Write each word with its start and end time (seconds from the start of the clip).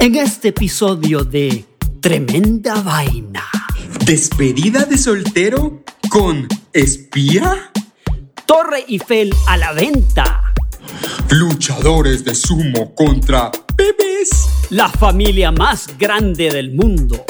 En 0.00 0.14
este 0.14 0.48
episodio 0.48 1.24
de 1.24 1.66
Tremenda 2.00 2.80
Vaina. 2.80 3.44
¿Despedida 4.06 4.86
de 4.86 4.96
soltero 4.96 5.84
con 6.08 6.48
espía? 6.72 7.70
Torre 8.46 8.86
Eiffel 8.88 9.30
a 9.46 9.58
la 9.58 9.74
venta. 9.74 10.54
Luchadores 11.28 12.24
de 12.24 12.34
sumo 12.34 12.94
contra 12.94 13.50
bebés. 13.76 14.30
La 14.70 14.88
familia 14.88 15.52
más 15.52 15.88
grande 15.98 16.48
del 16.48 16.72
mundo. 16.72 17.26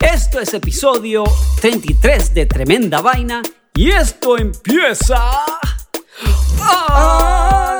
Esto 0.00 0.40
es 0.40 0.52
episodio 0.52 1.22
33 1.60 2.34
de 2.34 2.46
Tremenda 2.46 3.02
Vaina 3.02 3.40
y 3.72 3.92
esto 3.92 4.36
empieza... 4.36 5.30
¡Ah, 6.58 7.73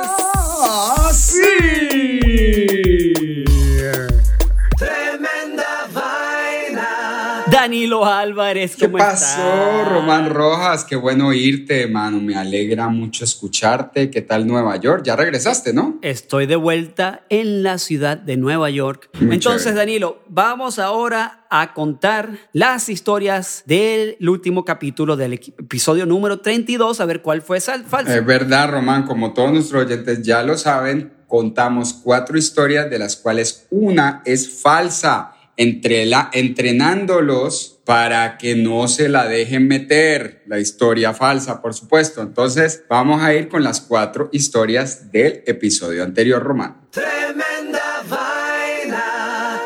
Danilo 7.59 8.03
Álvarez, 8.05 8.75
¿Qué 8.75 8.85
¿cómo 8.87 8.97
pasó, 8.97 9.37
estás? 9.39 9.87
Román 9.89 10.29
Rojas? 10.29 10.83
Qué 10.83 10.97
bueno 10.97 11.27
oírte, 11.27 11.83
hermano. 11.83 12.19
Me 12.19 12.35
alegra 12.35 12.89
mucho 12.89 13.23
escucharte. 13.23 14.09
¿Qué 14.11 14.21
tal 14.21 14.45
Nueva 14.45 14.75
York? 14.75 15.03
Ya 15.05 15.15
regresaste, 15.15 15.71
¿no? 15.71 15.97
Estoy 16.01 16.47
de 16.47 16.57
vuelta 16.57 17.21
en 17.29 17.63
la 17.63 17.77
ciudad 17.77 18.17
de 18.17 18.35
Nueva 18.35 18.69
York. 18.69 19.09
Muy 19.21 19.35
Entonces, 19.35 19.63
chévere. 19.67 19.79
Danilo, 19.79 20.19
vamos 20.27 20.79
ahora 20.79 21.45
a 21.49 21.73
contar 21.73 22.29
las 22.51 22.89
historias 22.89 23.63
del 23.65 24.17
último 24.27 24.65
capítulo 24.65 25.15
del 25.15 25.33
episodio 25.35 26.05
número 26.05 26.41
32, 26.41 26.99
a 26.99 27.05
ver 27.05 27.21
cuál 27.21 27.41
fue 27.41 27.61
sal- 27.61 27.85
falso. 27.85 28.11
Es 28.11 28.25
verdad, 28.25 28.69
Román. 28.69 29.03
Como 29.05 29.31
todos 29.33 29.53
nuestros 29.53 29.85
oyentes 29.85 30.21
ya 30.23 30.43
lo 30.43 30.57
saben, 30.57 31.13
contamos 31.27 31.93
cuatro 31.93 32.37
historias 32.37 32.89
de 32.89 32.99
las 32.99 33.15
cuales 33.15 33.65
una 33.69 34.21
es 34.25 34.61
falsa, 34.61 35.31
entrenándolos 35.57 37.79
para 37.85 38.37
que 38.37 38.55
no 38.55 38.87
se 38.87 39.09
la 39.09 39.27
dejen 39.27 39.67
meter, 39.67 40.43
la 40.47 40.59
historia 40.59 41.13
falsa, 41.13 41.61
por 41.61 41.73
supuesto. 41.73 42.21
Entonces, 42.21 42.83
vamos 42.89 43.21
a 43.21 43.33
ir 43.33 43.47
con 43.47 43.63
las 43.63 43.81
cuatro 43.81 44.29
historias 44.31 45.11
del 45.11 45.43
episodio 45.45 46.03
anterior, 46.03 46.41
Román. 46.41 46.87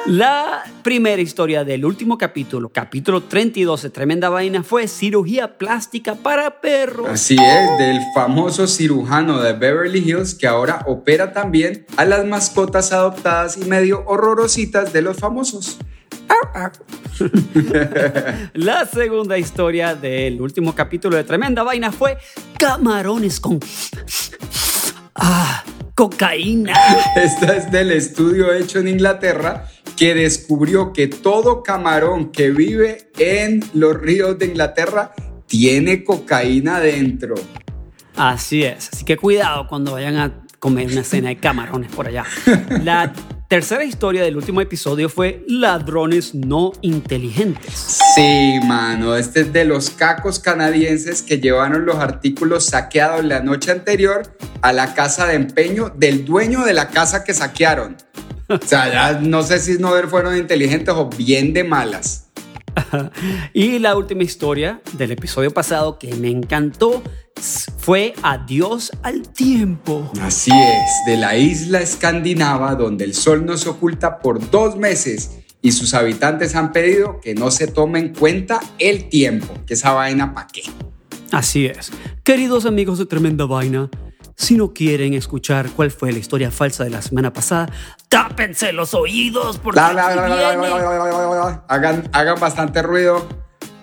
La 0.10 0.64
primera 0.82 1.22
historia 1.22 1.64
del 1.64 1.86
último 1.86 2.18
capítulo, 2.18 2.70
capítulo 2.70 3.22
32 3.22 3.84
de 3.84 3.90
Tremenda 3.92 4.30
Vaina, 4.30 4.64
fue 4.64 4.88
cirugía 4.88 5.60
plástica 5.60 6.16
para 6.16 6.62
perros. 6.62 7.08
Así 7.08 7.36
es, 7.36 7.78
del 7.78 8.00
famoso 8.16 8.66
cirujano 8.66 9.40
de 9.40 9.54
Beverly 9.54 10.00
Hills 10.00 10.34
que 10.34 10.48
ahora 10.48 10.84
opera 10.88 11.32
también 11.32 11.86
a 11.96 12.06
las 12.06 12.26
mascotas 12.26 12.92
adoptadas 12.92 13.58
y 13.58 13.66
medio 13.66 14.04
horrorositas 14.08 14.92
de 14.94 15.04
los 15.04 15.18
famosos. 15.18 15.78
La 18.54 18.88
segunda 18.88 19.38
historia 19.38 19.94
del 19.94 20.42
último 20.42 20.74
capítulo 20.74 21.18
de 21.18 21.24
Tremenda 21.24 21.62
Vaina 21.62 21.92
fue 21.92 22.18
camarones 22.58 23.40
con... 23.40 23.60
Ah, 25.14 25.64
cocaína. 25.94 26.74
Esta 27.16 27.58
es 27.58 27.70
del 27.72 27.92
estudio 27.92 28.54
hecho 28.54 28.80
en 28.80 28.88
Inglaterra 28.88 29.68
que 30.00 30.16
descubrió 30.16 30.94
que 30.94 31.08
todo 31.08 31.62
camarón 31.62 32.32
que 32.32 32.52
vive 32.52 33.10
en 33.18 33.62
los 33.74 34.00
ríos 34.00 34.40
de 34.40 34.46
Inglaterra 34.46 35.12
tiene 35.46 36.06
cocaína 36.06 36.80
dentro. 36.80 37.36
Así 38.16 38.64
es, 38.64 38.92
así 38.94 39.04
que 39.04 39.18
cuidado 39.18 39.68
cuando 39.68 39.92
vayan 39.92 40.16
a 40.16 40.46
comer 40.58 40.90
una 40.90 41.04
cena 41.04 41.28
de 41.28 41.36
camarones 41.36 41.92
por 41.92 42.08
allá. 42.08 42.24
La 42.82 43.12
tercera 43.50 43.84
historia 43.84 44.24
del 44.24 44.38
último 44.38 44.62
episodio 44.62 45.10
fue 45.10 45.44
ladrones 45.50 46.34
no 46.34 46.72
inteligentes. 46.80 48.00
Sí, 48.16 48.58
mano, 48.66 49.18
este 49.18 49.42
es 49.42 49.52
de 49.52 49.66
los 49.66 49.90
cacos 49.90 50.40
canadienses 50.40 51.22
que 51.22 51.40
llevaron 51.40 51.86
los 51.86 51.98
artículos 51.98 52.68
saqueados 52.68 53.26
la 53.26 53.42
noche 53.42 53.72
anterior 53.72 54.34
a 54.62 54.72
la 54.72 54.94
casa 54.94 55.28
de 55.28 55.34
empeño 55.34 55.90
del 55.90 56.24
dueño 56.24 56.64
de 56.64 56.72
la 56.72 56.88
casa 56.88 57.26
que 57.26 57.34
saquearon. 57.34 57.98
O 58.50 58.58
sea, 58.66 58.92
ya 58.92 59.20
no 59.20 59.44
sé 59.44 59.60
si 59.60 59.78
no 59.78 59.92
fueron 60.10 60.36
inteligentes 60.36 60.94
o 60.98 61.08
bien 61.10 61.54
de 61.54 61.64
malas. 61.64 62.30
Y 63.54 63.80
la 63.80 63.96
última 63.96 64.24
historia 64.24 64.82
del 64.94 65.12
episodio 65.12 65.52
pasado 65.52 66.00
que 66.00 66.14
me 66.16 66.30
encantó 66.30 67.02
fue 67.78 68.14
Adiós 68.22 68.92
al 69.04 69.30
tiempo. 69.30 70.12
Así 70.22 70.52
es, 70.52 70.90
de 71.06 71.18
la 71.18 71.38
isla 71.38 71.82
escandinava 71.82 72.76
donde 72.76 73.06
el 73.06 73.14
sol 73.14 73.46
nos 73.46 73.68
oculta 73.68 74.20
por 74.20 74.50
dos 74.50 74.76
meses 74.78 75.40
y 75.62 75.72
sus 75.72 75.94
habitantes 75.94 76.56
han 76.56 76.72
pedido 76.72 77.20
que 77.22 77.36
no 77.36 77.52
se 77.52 77.68
tome 77.68 78.00
en 78.00 78.14
cuenta 78.14 78.60
el 78.78 79.10
tiempo, 79.10 79.54
que 79.66 79.74
esa 79.74 79.92
vaina 79.92 80.34
pa' 80.34 80.48
qué. 80.48 80.64
Así 81.32 81.66
es. 81.66 81.92
Queridos 82.24 82.66
amigos 82.66 82.98
de 82.98 83.06
Tremenda 83.06 83.46
Vaina, 83.46 83.90
si 84.40 84.56
no 84.56 84.74
quieren 84.74 85.14
escuchar 85.14 85.70
cuál 85.72 85.92
fue 85.92 86.14
la 86.14 86.18
historia 86.18 86.50
falsa 86.50 86.86
de 86.86 86.90
la 86.90 87.02
semana 87.02 87.34
pasada, 87.34 87.70
tápense 88.08 88.72
los 88.72 88.94
oídos 88.94 89.58
porque 89.58 89.82
bla, 89.82 89.92
bla. 89.92 91.64
Hagan, 91.68 92.10
hagan 92.14 92.40
bastante 92.40 92.82
ruido. 92.82 93.28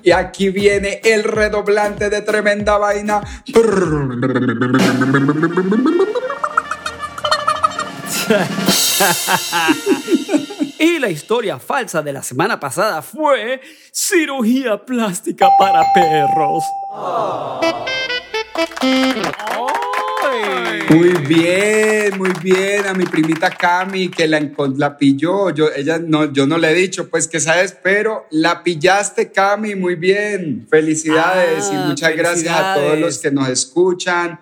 Y 0.02 0.12
aquí 0.12 0.48
viene 0.48 1.02
el 1.04 1.24
redoblante 1.24 2.08
de 2.08 2.22
tremenda 2.22 2.78
vaina. 2.78 3.20
Y 10.78 10.98
la 10.98 11.08
historia 11.08 11.58
falsa 11.58 12.02
de 12.02 12.12
la 12.12 12.22
semana 12.22 12.60
pasada 12.60 13.00
fue 13.00 13.62
cirugía 13.92 14.84
plástica 14.84 15.48
para 15.58 15.82
perros. 15.94 16.64
Muy 20.90 21.10
bien, 21.26 22.16
muy 22.16 22.30
bien. 22.42 22.86
A 22.86 22.94
mi 22.94 23.04
primita 23.04 23.50
Cami 23.50 24.08
que 24.08 24.26
la, 24.28 24.40
la 24.76 24.96
pilló. 24.96 25.50
Yo, 25.50 25.68
ella 25.74 25.98
no, 25.98 26.32
yo 26.32 26.46
no 26.46 26.58
le 26.58 26.70
he 26.70 26.74
dicho, 26.74 27.08
pues 27.08 27.26
que 27.28 27.40
sabes, 27.40 27.76
pero 27.82 28.26
la 28.30 28.62
pillaste, 28.62 29.32
Cami. 29.32 29.74
Muy 29.74 29.96
bien. 29.96 30.66
Felicidades 30.70 31.64
Ah, 31.70 31.72
y 31.72 31.88
muchas 31.88 32.16
gracias 32.16 32.54
a 32.54 32.74
todos 32.74 32.98
los 32.98 33.18
que 33.18 33.30
nos 33.30 33.48
escuchan. 33.48 34.40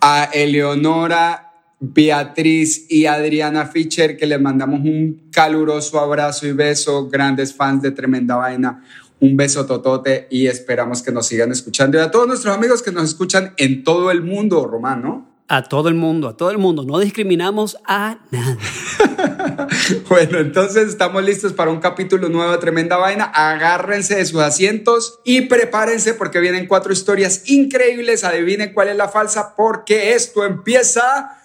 A 0.00 0.24
Eleonora, 0.32 1.52
Beatriz 1.78 2.86
y 2.88 3.06
Adriana 3.06 3.66
Fischer, 3.66 4.16
que 4.16 4.26
les 4.26 4.40
mandamos 4.40 4.80
un 4.80 5.28
caluroso 5.30 6.00
abrazo 6.00 6.46
y 6.46 6.52
beso. 6.52 7.08
Grandes 7.08 7.54
fans 7.54 7.82
de 7.82 7.92
Tremenda 7.92 8.36
Vaina. 8.36 8.84
Un 9.20 9.36
beso 9.36 9.64
totote 9.66 10.26
y 10.30 10.48
esperamos 10.48 11.02
que 11.02 11.12
nos 11.12 11.26
sigan 11.28 11.52
escuchando. 11.52 11.98
Y 11.98 12.00
a 12.00 12.10
todos 12.10 12.26
nuestros 12.26 12.56
amigos 12.56 12.82
que 12.82 12.90
nos 12.90 13.04
escuchan 13.04 13.54
en 13.56 13.84
todo 13.84 14.10
el 14.10 14.22
mundo, 14.22 14.66
Román, 14.66 15.02
¿no? 15.02 15.31
A 15.52 15.62
todo 15.64 15.90
el 15.90 15.94
mundo, 15.94 16.28
a 16.28 16.36
todo 16.38 16.50
el 16.50 16.56
mundo. 16.56 16.82
No 16.82 16.98
discriminamos 16.98 17.76
a 17.84 18.20
nadie. 18.30 18.56
Bueno, 20.08 20.38
entonces 20.38 20.88
estamos 20.88 21.22
listos 21.22 21.52
para 21.52 21.70
un 21.70 21.78
capítulo 21.78 22.30
nuevo 22.30 22.52
de 22.52 22.58
Tremenda 22.58 22.96
Vaina. 22.96 23.24
Agárrense 23.24 24.16
de 24.16 24.24
sus 24.24 24.40
asientos 24.40 25.20
y 25.24 25.42
prepárense 25.42 26.14
porque 26.14 26.40
vienen 26.40 26.66
cuatro 26.66 26.90
historias 26.90 27.42
increíbles. 27.50 28.24
Adivinen 28.24 28.72
cuál 28.72 28.88
es 28.88 28.96
la 28.96 29.08
falsa 29.08 29.54
porque 29.54 30.14
esto 30.14 30.46
empieza 30.46 31.38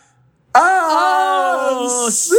así. 0.54 2.38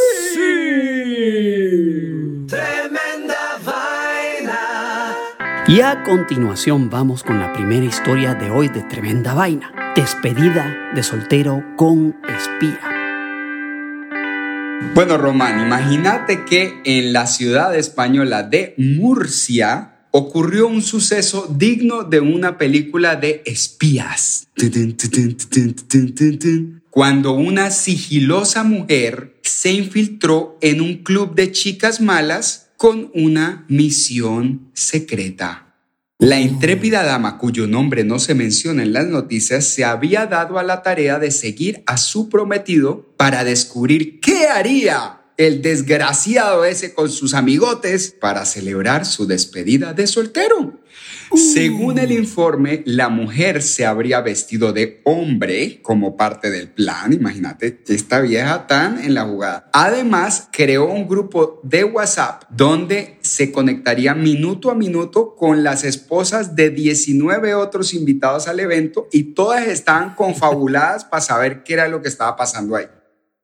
Y 5.68 5.82
a 5.82 6.02
continuación 6.02 6.88
vamos 6.88 7.22
con 7.22 7.40
la 7.40 7.52
primera 7.52 7.84
historia 7.84 8.34
de 8.34 8.50
hoy 8.50 8.68
de 8.68 8.80
Tremenda 8.84 9.34
Vaina. 9.34 9.92
Despedida 9.94 10.74
de 10.94 11.02
soltero 11.02 11.62
con 11.76 12.16
espía. 12.26 12.80
Bueno, 14.94 15.18
Román, 15.18 15.60
imagínate 15.60 16.46
que 16.46 16.80
en 16.86 17.12
la 17.12 17.26
ciudad 17.26 17.76
española 17.76 18.44
de 18.44 18.72
Murcia 18.78 20.06
ocurrió 20.10 20.68
un 20.68 20.80
suceso 20.80 21.54
digno 21.54 22.02
de 22.02 22.20
una 22.20 22.56
película 22.56 23.16
de 23.16 23.42
espías. 23.44 24.48
Cuando 26.88 27.32
una 27.32 27.70
sigilosa 27.70 28.64
mujer 28.64 29.38
se 29.42 29.72
infiltró 29.72 30.56
en 30.62 30.80
un 30.80 31.02
club 31.02 31.34
de 31.34 31.52
chicas 31.52 32.00
malas 32.00 32.67
con 32.78 33.10
una 33.12 33.66
misión 33.68 34.70
secreta. 34.72 35.74
La 36.20 36.40
intrépida 36.40 37.02
dama, 37.02 37.36
cuyo 37.36 37.66
nombre 37.66 38.04
no 38.04 38.20
se 38.20 38.36
menciona 38.36 38.84
en 38.84 38.92
las 38.92 39.08
noticias, 39.08 39.66
se 39.66 39.84
había 39.84 40.26
dado 40.26 40.60
a 40.60 40.62
la 40.62 40.82
tarea 40.82 41.18
de 41.18 41.32
seguir 41.32 41.82
a 41.86 41.96
su 41.96 42.28
prometido 42.28 43.14
para 43.16 43.42
descubrir 43.42 44.20
qué 44.20 44.46
haría 44.46 45.17
el 45.38 45.62
desgraciado 45.62 46.64
ese 46.64 46.92
con 46.92 47.10
sus 47.10 47.32
amigotes 47.32 48.10
para 48.10 48.44
celebrar 48.44 49.06
su 49.06 49.26
despedida 49.26 49.94
de 49.94 50.08
soltero. 50.08 50.80
Según 51.32 51.98
el 51.98 52.10
informe, 52.10 52.82
la 52.86 53.08
mujer 53.08 53.62
se 53.62 53.86
habría 53.86 54.20
vestido 54.20 54.72
de 54.72 55.00
hombre 55.04 55.80
como 55.80 56.16
parte 56.16 56.50
del 56.50 56.68
plan. 56.68 57.12
Imagínate, 57.12 57.80
esta 57.86 58.20
vieja 58.20 58.66
tan 58.66 58.98
en 58.98 59.14
la 59.14 59.24
jugada. 59.24 59.70
Además, 59.72 60.48
creó 60.50 60.86
un 60.86 61.06
grupo 61.06 61.60
de 61.62 61.84
WhatsApp 61.84 62.42
donde 62.50 63.18
se 63.20 63.52
conectaría 63.52 64.14
minuto 64.14 64.72
a 64.72 64.74
minuto 64.74 65.36
con 65.36 65.62
las 65.62 65.84
esposas 65.84 66.56
de 66.56 66.70
19 66.70 67.54
otros 67.54 67.94
invitados 67.94 68.48
al 68.48 68.58
evento 68.58 69.06
y 69.12 69.34
todas 69.34 69.68
estaban 69.68 70.16
confabuladas 70.16 71.04
para 71.04 71.20
saber 71.20 71.62
qué 71.62 71.74
era 71.74 71.86
lo 71.86 72.02
que 72.02 72.08
estaba 72.08 72.34
pasando 72.34 72.74
ahí. 72.74 72.86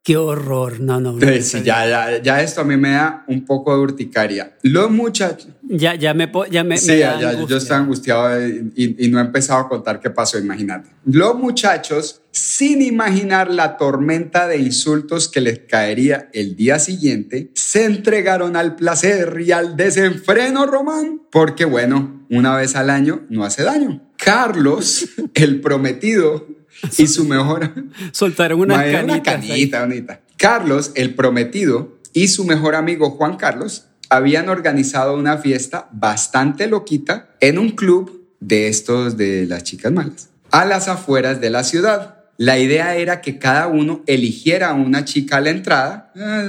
Qué 0.04 0.18
horror, 0.18 0.80
no, 0.80 1.00
no. 1.00 1.12
no 1.14 1.26
sí, 1.40 1.62
ya, 1.62 1.88
ya, 1.88 2.22
ya 2.22 2.42
esto 2.42 2.60
a 2.60 2.64
mí 2.64 2.76
me 2.76 2.90
da 2.90 3.24
un 3.26 3.46
poco 3.46 3.74
de 3.74 3.80
urticaria. 3.80 4.54
Los 4.60 4.90
muchachos. 4.90 5.48
Ya, 5.62 5.94
ya 5.94 6.12
me, 6.12 6.30
ya 6.50 6.62
me. 6.62 6.76
Sí, 6.76 6.98
ya, 6.98 7.18
yo 7.46 7.56
estoy 7.56 7.76
angustiado 7.78 8.46
y, 8.46 8.96
y, 8.98 9.08
no 9.08 9.18
he 9.18 9.22
empezado 9.22 9.60
a 9.60 9.68
contar 9.70 10.00
qué 10.00 10.10
pasó, 10.10 10.38
imagínate. 10.38 10.90
Los 11.06 11.36
muchachos, 11.36 12.20
sin 12.32 12.82
imaginar 12.82 13.50
la 13.50 13.78
tormenta 13.78 14.46
de 14.46 14.58
insultos 14.58 15.30
que 15.30 15.40
les 15.40 15.60
caería 15.60 16.28
el 16.34 16.54
día 16.54 16.78
siguiente, 16.78 17.50
se 17.54 17.86
entregaron 17.86 18.56
al 18.56 18.76
placer 18.76 19.40
y 19.40 19.52
al 19.52 19.74
desenfreno, 19.74 20.66
Román, 20.66 21.22
porque 21.30 21.64
bueno, 21.64 22.26
una 22.28 22.54
vez 22.54 22.76
al 22.76 22.90
año 22.90 23.22
no 23.30 23.42
hace 23.42 23.62
daño. 23.62 24.02
Carlos, 24.18 25.08
el 25.32 25.62
prometido, 25.62 26.46
y 26.98 27.06
su 27.06 27.24
mejor... 27.24 27.72
Soltaron 28.12 28.60
una 28.60 28.84
canita 29.22 29.80
bonita. 29.80 30.20
Carlos, 30.36 30.92
el 30.94 31.14
prometido, 31.14 31.98
y 32.12 32.28
su 32.28 32.44
mejor 32.44 32.74
amigo 32.74 33.10
Juan 33.10 33.36
Carlos 33.36 33.86
habían 34.08 34.48
organizado 34.48 35.16
una 35.16 35.38
fiesta 35.38 35.88
bastante 35.92 36.66
loquita 36.68 37.30
en 37.40 37.58
un 37.58 37.70
club 37.70 38.28
de 38.40 38.68
estos 38.68 39.16
de 39.16 39.46
las 39.46 39.64
chicas 39.64 39.92
malas, 39.92 40.30
a 40.50 40.64
las 40.64 40.88
afueras 40.88 41.40
de 41.40 41.50
la 41.50 41.64
ciudad. 41.64 42.16
La 42.36 42.58
idea 42.58 42.96
era 42.96 43.20
que 43.20 43.38
cada 43.38 43.68
uno 43.68 44.02
eligiera 44.06 44.70
a 44.70 44.74
una 44.74 45.04
chica 45.04 45.36
a 45.36 45.40
la 45.40 45.50
entrada, 45.50 46.12
ah, 46.16 46.48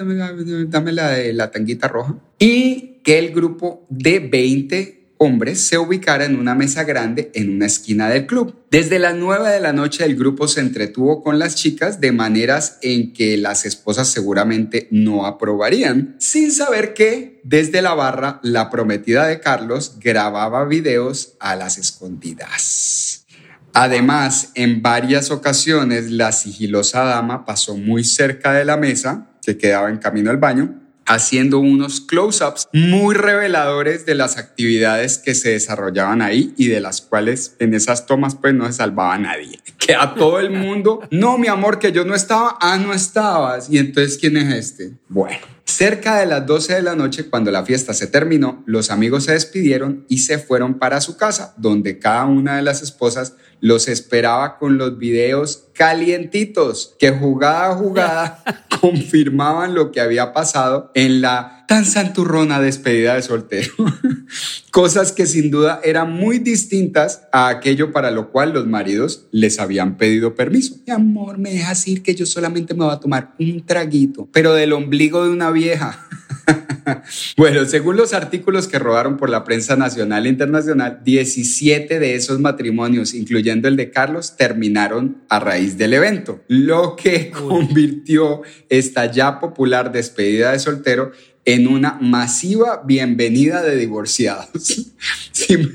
dame 0.68 0.92
la 0.92 1.10
de 1.12 1.34
la 1.34 1.52
tanguita 1.52 1.88
roja, 1.88 2.16
y 2.40 3.00
que 3.04 3.20
el 3.20 3.34
grupo 3.34 3.86
de 3.90 4.20
20 4.20 5.05
hombres 5.26 5.68
se 5.68 5.78
ubicara 5.78 6.26
en 6.26 6.38
una 6.38 6.56
mesa 6.56 6.84
grande 6.84 7.32
en 7.34 7.50
una 7.50 7.66
esquina 7.66 8.08
del 8.08 8.28
club. 8.28 8.56
Desde 8.70 9.00
las 9.00 9.16
9 9.16 9.50
de 9.50 9.60
la 9.60 9.74
noche 9.74 10.06
el 10.06 10.16
grupo 10.16 10.48
se 10.48 10.62
entretuvo 10.62 11.24
con 11.24 11.40
las 11.40 11.56
chicas 11.56 12.00
de 12.00 12.12
maneras 12.12 12.78
en 12.82 13.14
que 13.14 13.36
las 13.38 13.66
esposas 13.66 14.08
seguramente 14.08 14.88
no 14.92 15.26
aprobarían, 15.26 16.16
sin 16.20 16.52
saber 16.52 16.94
que 16.94 17.42
desde 17.44 17.82
la 17.82 17.96
barra 17.96 18.40
la 18.44 18.70
prometida 18.70 19.28
de 19.28 19.40
Carlos 19.40 19.98
grababa 20.00 20.66
videos 20.66 21.34
a 21.40 21.56
las 21.56 21.78
escondidas. 21.78 23.26
Además, 23.74 24.52
en 24.54 24.82
varias 24.82 25.32
ocasiones 25.32 26.10
la 26.12 26.32
sigilosa 26.32 27.04
dama 27.04 27.44
pasó 27.44 27.76
muy 27.76 28.04
cerca 28.04 28.54
de 28.54 28.64
la 28.64 28.78
mesa 28.78 29.32
que 29.44 29.58
quedaba 29.58 29.90
en 29.90 29.98
camino 29.98 30.32
al 30.32 30.38
baño 30.38 30.85
haciendo 31.06 31.60
unos 31.60 32.02
close-ups 32.02 32.68
muy 32.74 33.16
reveladores 33.16 34.06
de 34.06 34.16
las 34.16 34.38
actividades 34.38 35.18
que 35.18 35.36
se 35.36 35.52
desarrollaban 35.52 36.22
ahí 36.22 36.54
y 36.58 36.68
de 36.68 36.82
las 36.82 37.02
cuales 37.02 37.56
en 37.60 37.74
esas 37.74 38.06
tomas 38.06 38.36
pues 38.36 38.54
no 38.54 38.66
se 38.66 38.74
salvaba 38.74 39.18
nadie. 39.18 39.60
Que 39.86 39.94
a 39.94 40.16
todo 40.16 40.40
el 40.40 40.50
mundo, 40.50 41.02
no 41.12 41.38
mi 41.38 41.48
amor, 41.48 41.78
que 41.78 41.92
yo 41.92 42.06
no 42.06 42.16
estaba, 42.16 42.58
ah, 42.60 42.78
no 42.78 42.94
estabas. 42.94 43.70
Y 43.70 43.78
entonces, 43.78 44.18
¿quién 44.18 44.38
es 44.38 44.54
este? 44.54 44.94
Bueno. 45.10 45.38
Cerca 45.66 46.20
de 46.20 46.28
las 46.28 46.46
12 46.46 46.76
de 46.76 46.82
la 46.84 46.96
noche, 46.96 47.30
cuando 47.30 47.52
la 47.52 47.66
fiesta 47.66 47.94
se 47.94 48.08
terminó, 48.08 48.64
los 48.66 48.92
amigos 48.92 49.26
se 49.26 49.34
despidieron 49.34 50.06
y 50.08 50.20
se 50.20 50.38
fueron 50.38 50.76
para 50.80 51.02
su 51.02 51.18
casa, 51.18 51.54
donde 51.58 52.00
cada 52.00 52.26
una 52.26 52.56
de 52.56 52.62
las 52.62 52.82
esposas 52.82 53.34
los 53.62 53.88
esperaba 53.88 54.58
con 54.58 54.78
los 54.78 54.98
videos 54.98 55.66
calientitos 55.74 56.96
que 57.00 57.12
jugada 57.12 57.72
a 57.72 57.76
jugada 57.76 58.44
confirmaban 58.82 59.74
lo 59.74 59.92
que 59.92 60.02
había 60.02 60.34
pasado 60.34 60.92
en 60.94 61.22
la 61.22 61.55
tan 61.68 61.86
santurrona 61.86 62.60
despedida 62.60 63.16
de 63.16 63.22
soltero. 63.22 63.74
Cosas 64.72 65.12
que 65.12 65.26
sin 65.26 65.52
duda 65.52 65.80
eran 65.84 66.12
muy 66.12 66.40
distintas 66.40 67.28
a 67.32 67.48
aquello 67.48 67.92
para 67.92 68.12
lo 68.12 68.32
cual 68.32 68.54
los 68.54 68.68
maridos 68.68 69.28
les 69.32 69.60
habían 69.60 69.98
pedido 69.98 70.36
permiso. 70.36 70.76
Mi 70.86 70.94
amor, 70.94 71.38
me 71.38 71.52
dejas 71.52 71.88
ir 71.88 72.04
que 72.04 72.16
yo 72.16 72.26
solamente 72.26 72.74
me 72.74 72.86
voy 72.86 72.94
a 72.94 73.00
tomar 73.00 73.34
un 73.40 73.66
traguito, 73.66 74.28
pero 74.32 74.54
del 74.54 74.74
ombligo 74.74 75.24
de 75.24 75.30
una 75.30 75.52
vieja. 75.52 76.08
bueno, 77.38 77.66
según 77.66 77.96
los 77.96 78.14
artículos 78.14 78.68
que 78.68 78.80
rodaron 78.80 79.18
por 79.18 79.30
la 79.30 79.44
prensa 79.44 79.76
nacional 79.76 80.26
e 80.26 80.30
internacional, 80.30 81.02
17 81.04 82.00
de 82.00 82.16
esos 82.16 82.40
matrimonios, 82.40 83.14
incluyendo 83.14 83.68
el 83.68 83.76
de 83.76 83.92
Carlos, 83.92 84.36
terminaron 84.38 85.18
a 85.30 85.40
raíz 85.40 85.78
del 85.78 85.94
evento, 85.94 86.44
lo 86.48 86.96
que 86.96 87.32
convirtió 87.32 88.42
esta 88.70 89.12
ya 89.12 89.40
popular 89.40 89.92
despedida 89.92 90.52
de 90.52 90.60
soltero 90.60 91.12
en 91.46 91.68
una 91.68 92.00
masiva 92.02 92.82
bienvenida 92.84 93.62
de 93.62 93.76
divorciados. 93.76 94.50
si, 95.32 95.58
me, 95.58 95.68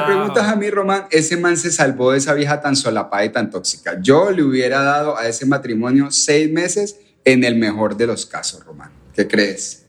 preguntas 0.00 0.44
a 0.44 0.54
mí, 0.54 0.70
Román, 0.70 1.06
ese 1.10 1.36
man 1.36 1.56
se 1.56 1.72
salvó 1.72 2.12
de 2.12 2.18
esa 2.18 2.32
vieja 2.34 2.60
tan 2.60 2.76
solapada 2.76 3.24
y 3.24 3.30
tan 3.30 3.50
tóxica. 3.50 4.00
Yo 4.00 4.30
le 4.30 4.44
hubiera 4.44 4.82
dado 4.82 5.18
a 5.18 5.26
ese 5.26 5.46
matrimonio 5.46 6.12
seis 6.12 6.50
meses 6.50 7.00
en 7.24 7.42
el 7.42 7.56
mejor 7.56 7.96
de 7.96 8.06
los 8.06 8.24
casos, 8.24 8.64
Román. 8.64 8.90
¿Qué 9.14 9.26
crees? 9.26 9.86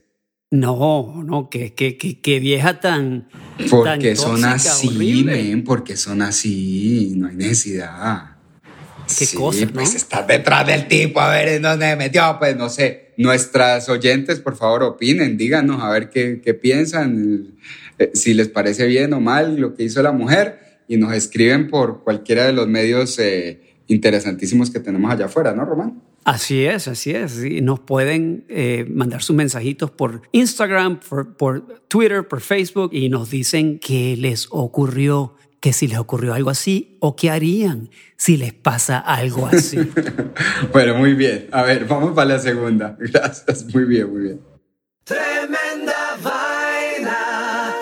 No, 0.50 1.22
no, 1.24 1.48
que, 1.48 1.74
que, 1.74 2.40
vieja 2.40 2.80
tan. 2.80 3.28
Porque 3.70 4.16
son 4.16 4.44
así, 4.44 5.22
men, 5.24 5.62
porque 5.62 5.96
son 5.96 6.22
así, 6.22 7.14
no 7.16 7.28
hay 7.28 7.36
necesidad. 7.36 8.29
Qué 9.18 9.26
cosa, 9.36 9.66
Pues 9.72 9.94
estar 9.94 10.26
detrás 10.26 10.66
del 10.66 10.88
tipo, 10.88 11.20
a 11.20 11.30
ver 11.30 11.48
en 11.48 11.62
dónde 11.62 11.86
me 11.86 11.96
metió, 11.96 12.36
pues 12.38 12.56
no 12.56 12.68
sé. 12.68 13.12
Nuestras 13.16 13.88
oyentes, 13.88 14.40
por 14.40 14.56
favor, 14.56 14.82
opinen, 14.82 15.36
díganos 15.36 15.82
a 15.82 15.90
ver 15.90 16.10
qué, 16.10 16.40
qué 16.42 16.54
piensan, 16.54 17.58
eh, 17.98 18.10
si 18.14 18.34
les 18.34 18.48
parece 18.48 18.86
bien 18.86 19.12
o 19.12 19.20
mal 19.20 19.56
lo 19.56 19.74
que 19.74 19.84
hizo 19.84 20.02
la 20.02 20.12
mujer, 20.12 20.58
y 20.88 20.96
nos 20.96 21.12
escriben 21.12 21.68
por 21.68 22.02
cualquiera 22.02 22.46
de 22.46 22.52
los 22.52 22.66
medios 22.66 23.18
eh, 23.18 23.60
interesantísimos 23.86 24.70
que 24.70 24.80
tenemos 24.80 25.12
allá 25.12 25.26
afuera, 25.26 25.52
¿no, 25.54 25.64
Román? 25.64 26.02
Así 26.24 26.64
es, 26.64 26.86
así 26.86 27.12
es. 27.12 27.36
Nos 27.62 27.80
pueden 27.80 28.44
eh, 28.48 28.86
mandar 28.88 29.22
sus 29.22 29.34
mensajitos 29.34 29.90
por 29.90 30.22
Instagram, 30.32 31.00
por, 31.00 31.80
Twitter, 31.88 32.26
por 32.28 32.40
Facebook 32.40 32.90
y 32.92 33.08
nos 33.08 33.30
dicen 33.30 33.78
qué 33.78 34.16
les 34.16 34.48
ocurrió, 34.50 35.34
que 35.60 35.72
si 35.72 35.86
les 35.86 35.98
ocurrió 35.98 36.34
algo 36.34 36.50
así 36.50 36.96
o 37.00 37.14
qué 37.14 37.30
harían 37.30 37.90
si 38.16 38.36
les 38.36 38.52
pasa 38.52 38.98
algo 38.98 39.46
así. 39.46 39.78
bueno, 40.72 40.94
muy 40.96 41.14
bien. 41.14 41.48
A 41.52 41.62
ver, 41.62 41.86
vamos 41.86 42.14
para 42.14 42.30
la 42.34 42.38
segunda. 42.38 42.96
Gracias, 42.98 43.66
muy 43.72 43.84
bien, 43.84 44.10
muy 44.10 44.22
bien. 44.22 44.40
Tremenda 45.04 46.16
vaina. 46.22 47.74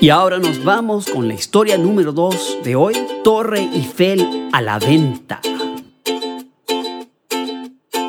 Y 0.00 0.10
ahora 0.10 0.38
nos 0.38 0.62
vamos 0.64 1.08
con 1.08 1.28
la 1.28 1.34
historia 1.34 1.78
número 1.78 2.12
dos 2.12 2.58
de 2.62 2.76
hoy, 2.76 2.94
Torre 3.22 3.60
Eiffel 3.60 4.48
a 4.52 4.60
la 4.60 4.78
venta. 4.78 5.40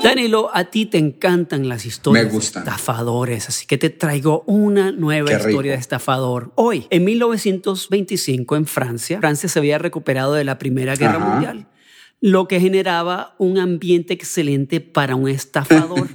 Danilo, 0.06 0.52
a 0.54 0.66
ti 0.66 0.86
te 0.86 1.00
encantan 1.00 1.68
las 1.68 1.86
historias 1.86 2.32
de 2.32 2.38
estafadores, 2.38 3.50
así 3.50 3.66
que 3.66 3.78
te 3.78 3.90
traigo 3.90 4.44
una 4.46 4.92
nueva 4.92 5.34
historia 5.34 5.72
de 5.72 5.80
estafador. 5.80 6.52
Hoy, 6.56 6.86
en 6.92 7.04
1925, 7.06 8.56
en 8.56 8.66
Francia, 8.68 9.20
Francia 9.20 9.50
se 9.50 9.58
había 9.58 9.80
recuperado 9.80 10.34
de 10.34 10.44
la 10.44 10.60
Primera 10.60 10.96
Guerra 10.96 11.18
Mundial, 11.18 11.68
lo 12.22 12.48
que 12.48 12.60
generaba 12.60 13.36
un 13.40 13.58
ambiente 13.58 14.14
excelente 14.14 14.80
para 14.80 15.16
un 15.16 15.28
estafador. 15.30 16.10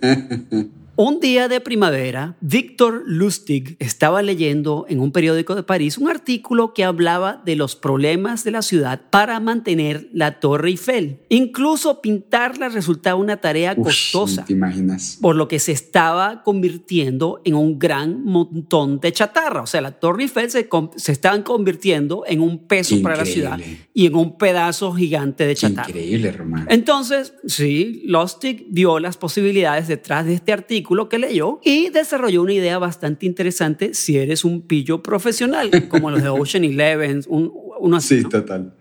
Un 1.02 1.18
día 1.18 1.48
de 1.48 1.62
primavera, 1.62 2.36
Victor 2.42 3.04
Lustig 3.06 3.74
estaba 3.78 4.20
leyendo 4.20 4.84
en 4.86 5.00
un 5.00 5.12
periódico 5.12 5.54
de 5.54 5.62
París 5.62 5.96
un 5.96 6.10
artículo 6.10 6.74
que 6.74 6.84
hablaba 6.84 7.40
de 7.42 7.56
los 7.56 7.74
problemas 7.74 8.44
de 8.44 8.50
la 8.50 8.60
ciudad 8.60 9.00
para 9.08 9.40
mantener 9.40 10.10
la 10.12 10.40
Torre 10.40 10.68
Eiffel. 10.68 11.20
Incluso 11.30 12.02
pintarla 12.02 12.68
resultaba 12.68 13.18
una 13.18 13.38
tarea 13.38 13.74
costosa. 13.76 14.44
¿Te 14.44 14.52
imaginas? 14.52 15.16
Por 15.22 15.36
lo 15.36 15.48
que 15.48 15.58
se 15.58 15.72
estaba 15.72 16.42
convirtiendo 16.42 17.40
en 17.46 17.54
un 17.54 17.78
gran 17.78 18.22
montón 18.22 19.00
de 19.00 19.10
chatarra. 19.10 19.62
O 19.62 19.66
sea, 19.66 19.80
la 19.80 19.92
Torre 19.92 20.24
Eiffel 20.24 20.50
se, 20.50 20.68
se 20.96 21.12
estaban 21.12 21.44
convirtiendo 21.44 22.24
en 22.26 22.42
un 22.42 22.66
peso 22.66 23.00
para 23.00 23.16
la 23.16 23.24
ciudad 23.24 23.58
y 23.94 24.04
en 24.04 24.14
un 24.14 24.36
pedazo 24.36 24.92
gigante 24.92 25.46
de 25.46 25.54
chatarra. 25.54 25.88
Increíble, 25.88 26.30
Román. 26.30 26.66
Entonces, 26.68 27.32
sí, 27.46 28.02
Lustig 28.04 28.66
vio 28.68 28.98
las 28.98 29.16
posibilidades 29.16 29.88
detrás 29.88 30.26
de 30.26 30.34
este 30.34 30.52
artículo 30.52 30.89
que 31.08 31.18
leyó 31.18 31.60
y 31.64 31.90
desarrolló 31.90 32.42
una 32.42 32.52
idea 32.52 32.78
bastante 32.78 33.26
interesante 33.26 33.94
si 33.94 34.18
eres 34.18 34.44
un 34.44 34.62
pillo 34.62 35.02
profesional, 35.02 35.88
como 35.88 36.10
los 36.10 36.22
de 36.22 36.28
Ocean 36.30 36.64
Eleven, 36.64 37.22
un, 37.28 37.52
uno 37.78 37.96
así. 37.96 38.22
Sí, 38.22 38.28
total. 38.28 38.74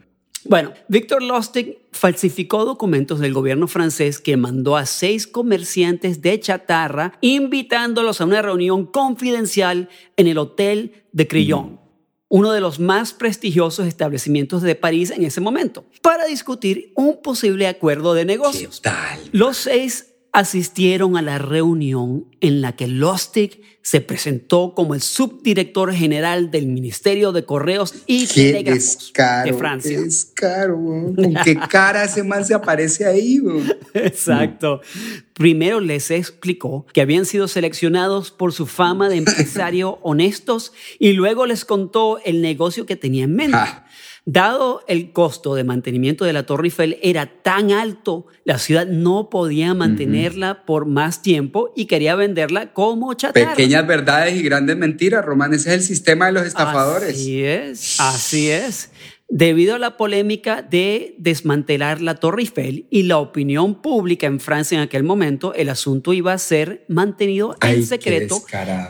Bueno, 0.46 0.74
Victor 0.88 1.22
Lustig 1.22 1.78
falsificó 1.92 2.66
documentos 2.66 3.20
del 3.20 3.34
gobierno 3.34 3.68
francés 3.68 4.20
que 4.20 4.38
mandó 4.38 4.78
a 4.78 4.86
seis 4.86 5.28
comerciantes 5.28 6.22
de 6.22 6.40
chatarra 6.40 7.14
invitándolos 7.22 8.22
a 8.22 8.26
una 8.26 8.42
reunión 8.42 8.86
confidencial 8.86 9.90
en 10.16 10.28
el 10.28 10.38
Hotel 10.38 11.04
de 11.12 11.28
Crillon, 11.28 11.80
uno 12.30 12.52
de 12.52 12.62
los 12.62 12.80
más 12.80 13.12
prestigiosos 13.14 13.86
establecimientos 13.86 14.62
de 14.62 14.76
París 14.76 15.12
en 15.12 15.24
ese 15.24 15.42
momento, 15.42 15.86
para 16.02 16.26
discutir 16.26 16.94
un 16.96 17.22
posible 17.22 17.68
acuerdo 17.68 18.14
de 18.14 18.26
negocios. 18.26 18.82
Los 19.32 19.58
seis 19.58 20.09
asistieron 20.32 21.18
a 21.18 21.22
la 21.22 21.38
reunión 21.38 22.26
en 22.42 22.62
la 22.62 22.76
que 22.76 22.88
Lustig 22.88 23.62
se 23.90 24.02
presentó 24.02 24.76
como 24.76 24.94
el 24.94 25.02
subdirector 25.02 25.92
general 25.92 26.52
del 26.52 26.68
Ministerio 26.68 27.32
de 27.32 27.44
Correos 27.44 27.96
y 28.06 28.28
Telégrafos 28.28 29.12
de 29.44 29.54
Francia. 29.54 30.00
Descaro, 30.00 30.78
¿Con 31.16 31.34
qué 31.44 31.58
cara 31.68 32.04
ese 32.04 32.22
man 32.22 32.46
se 32.46 32.54
aparece 32.54 33.08
ahí? 33.08 33.42
Exacto. 33.96 34.82
Primero 35.34 35.80
les 35.80 36.12
explicó 36.12 36.86
que 36.94 37.02
habían 37.02 37.26
sido 37.26 37.48
seleccionados 37.48 38.30
por 38.30 38.54
su 38.54 38.68
fama 38.68 39.10
de 39.10 39.16
empresario 39.16 39.98
honestos 40.04 40.72
y 41.00 41.14
luego 41.14 41.48
les 41.48 41.66
contó 41.66 42.20
el 42.24 42.44
negocio 42.44 42.86
que 42.86 42.96
tenía 42.96 43.24
en 43.24 43.36
mente. 43.36 43.58
Dado 44.32 44.84
el 44.88 45.12
costo 45.12 45.56
de 45.56 45.64
mantenimiento 45.64 46.24
de 46.24 46.34
la 46.34 46.46
Torre 46.46 46.66
Eiffel 46.66 47.00
era 47.02 47.42
tan 47.42 47.72
alto, 47.72 48.28
la 48.44 48.60
ciudad 48.60 48.86
no 48.86 49.30
podía 49.32 49.74
mantenerla 49.74 50.66
por 50.66 50.86
más 50.86 51.24
tiempo 51.24 51.74
y 51.76 51.86
quería 51.86 52.16
venderla 52.16 52.72
como 52.74 53.14
chatarra. 53.16 53.56
Pequeñas 53.80 53.88
verdades 53.88 54.36
y 54.36 54.44
grandes 54.44 54.78
mentiras, 54.78 55.24
Román. 55.24 55.54
Ese 55.54 55.70
es 55.70 55.76
el 55.76 55.84
sistema 55.84 56.28
de 56.28 56.32
los 56.34 56.46
estafadores. 56.46 57.12
Así 57.12 57.44
es, 57.44 58.00
así 58.00 58.50
es. 58.50 58.90
Debido 59.32 59.76
a 59.76 59.80
la 59.80 59.96
polémica 59.96 60.64
de 60.64 61.14
desmantelar 61.20 62.02
la 62.02 62.16
Torre 62.16 62.42
Eiffel 62.42 62.88
y 62.90 63.04
la 63.04 63.20
opinión 63.20 63.76
pública 63.76 64.26
en 64.26 64.40
Francia 64.40 64.76
en 64.76 64.82
aquel 64.82 65.04
momento, 65.04 65.54
el 65.54 65.70
asunto 65.70 66.14
iba 66.14 66.34
a 66.34 66.38
ser 66.40 66.84
mantenido 66.88 67.56
en 67.62 67.86
secreto 67.86 68.42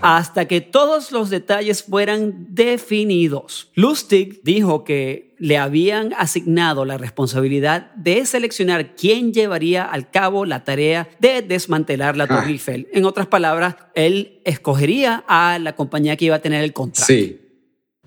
hasta 0.01 0.45
que 0.45 0.61
todos 0.61 1.11
los 1.11 1.29
detalles 1.29 1.83
fueran 1.83 2.47
definidos. 2.51 3.69
Lustig 3.75 4.41
dijo 4.43 4.85
que 4.85 5.35
le 5.39 5.57
habían 5.57 6.13
asignado 6.13 6.85
la 6.85 6.97
responsabilidad 6.97 7.91
de 7.95 8.25
seleccionar 8.25 8.95
quién 8.95 9.33
llevaría 9.33 9.83
al 9.83 10.09
cabo 10.09 10.45
la 10.45 10.63
tarea 10.63 11.09
de 11.19 11.41
desmantelar 11.41 12.15
la 12.15 12.27
Torre 12.27 12.45
ah. 12.45 12.49
Eiffel. 12.49 12.87
En 12.93 13.03
otras 13.03 13.27
palabras, 13.27 13.75
él 13.93 14.39
escogería 14.45 15.25
a 15.27 15.59
la 15.59 15.75
compañía 15.75 16.15
que 16.15 16.25
iba 16.25 16.37
a 16.37 16.41
tener 16.41 16.63
el 16.63 16.71
contrato. 16.71 17.07
Sí. 17.07 17.41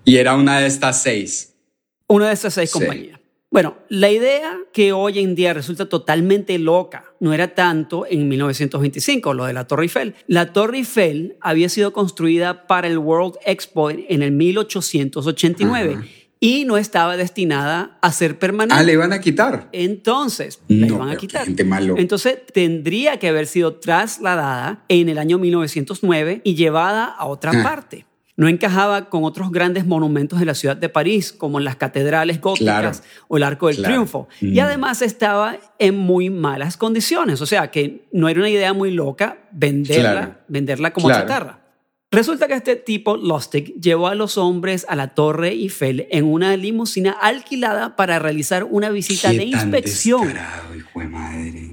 Y 0.03 0.17
era 0.17 0.35
una 0.35 0.59
de 0.59 0.65
estas 0.65 1.03
seis. 1.03 1.52
Una 2.07 2.27
de 2.27 2.33
esas 2.33 2.53
seis 2.53 2.71
compañías. 2.71 3.19
Bueno, 3.53 3.77
la 3.87 4.09
idea 4.09 4.57
que 4.73 4.93
hoy 4.93 5.19
en 5.19 5.35
día 5.35 5.53
resulta 5.53 5.87
totalmente 5.87 6.57
loca 6.57 7.13
no 7.19 7.33
era 7.33 7.53
tanto 7.53 8.07
en 8.09 8.27
1925, 8.27 9.35
lo 9.35 9.45
de 9.45 9.53
la 9.53 9.67
Torre 9.67 9.83
Eiffel. 9.83 10.15
La 10.25 10.51
Torre 10.53 10.77
Eiffel 10.77 11.37
había 11.39 11.69
sido 11.69 11.93
construida 11.93 12.65
para 12.65 12.87
el 12.87 12.97
World 12.97 13.35
Expo 13.45 13.91
en 13.91 14.23
el 14.23 14.31
1889. 14.31 15.99
y 16.39 16.65
no 16.65 16.77
estaba 16.77 17.15
destinada 17.15 17.99
a 18.01 18.11
ser 18.11 18.39
permanente. 18.39 18.73
Ah, 18.75 18.81
le 18.81 18.93
iban 18.93 19.13
a 19.13 19.21
quitar. 19.21 19.69
Entonces, 19.71 20.59
la 20.67 20.87
iban 20.87 21.09
a 21.09 21.15
quitar. 21.15 21.47
Entonces, 21.47 22.39
tendría 22.51 23.19
que 23.19 23.27
haber 23.27 23.45
sido 23.45 23.75
trasladada 23.75 24.83
en 24.87 25.09
el 25.09 25.19
año 25.19 25.37
1909 25.37 26.41
y 26.43 26.55
llevada 26.55 27.05
a 27.05 27.27
otra 27.27 27.51
ah. 27.53 27.63
parte 27.63 28.07
no 28.35 28.47
encajaba 28.47 29.09
con 29.09 29.23
otros 29.23 29.51
grandes 29.51 29.85
monumentos 29.85 30.39
de 30.39 30.45
la 30.45 30.55
ciudad 30.55 30.75
de 30.75 30.89
París, 30.89 31.31
como 31.31 31.59
las 31.59 31.75
catedrales 31.75 32.41
góticas 32.41 33.03
o 33.27 33.37
el 33.37 33.43
Arco 33.43 33.67
del 33.67 33.81
Triunfo. 33.81 34.27
Y 34.41 34.59
mm. 34.59 34.59
además 34.59 35.01
estaba 35.01 35.57
en 35.79 35.97
muy 35.97 36.29
malas 36.29 36.77
condiciones, 36.77 37.41
o 37.41 37.45
sea 37.45 37.69
que 37.69 38.07
no 38.11 38.29
era 38.29 38.39
una 38.39 38.49
idea 38.49 38.73
muy 38.73 38.91
loca 38.91 39.37
venderla, 39.51 40.39
venderla 40.47 40.93
como 40.93 41.09
chatarra. 41.09 41.59
Resulta 42.13 42.47
que 42.47 42.53
este 42.53 42.75
tipo, 42.75 43.17
Lustig, 43.17 43.73
llevó 43.81 44.07
a 44.07 44.13
los 44.13 44.37
hombres 44.37 44.85
a 44.87 44.95
la 44.95 45.15
Torre 45.15 45.49
Eiffel 45.49 46.07
en 46.11 46.25
una 46.25 46.55
limusina 46.55 47.11
alquilada 47.11 47.95
para 47.95 48.19
realizar 48.19 48.65
una 48.65 48.91
visita 48.91 49.31
de 49.31 49.45
inspección. 49.45 50.31
hijo 50.77 50.99
de 50.99 51.07
madre. 51.07 51.71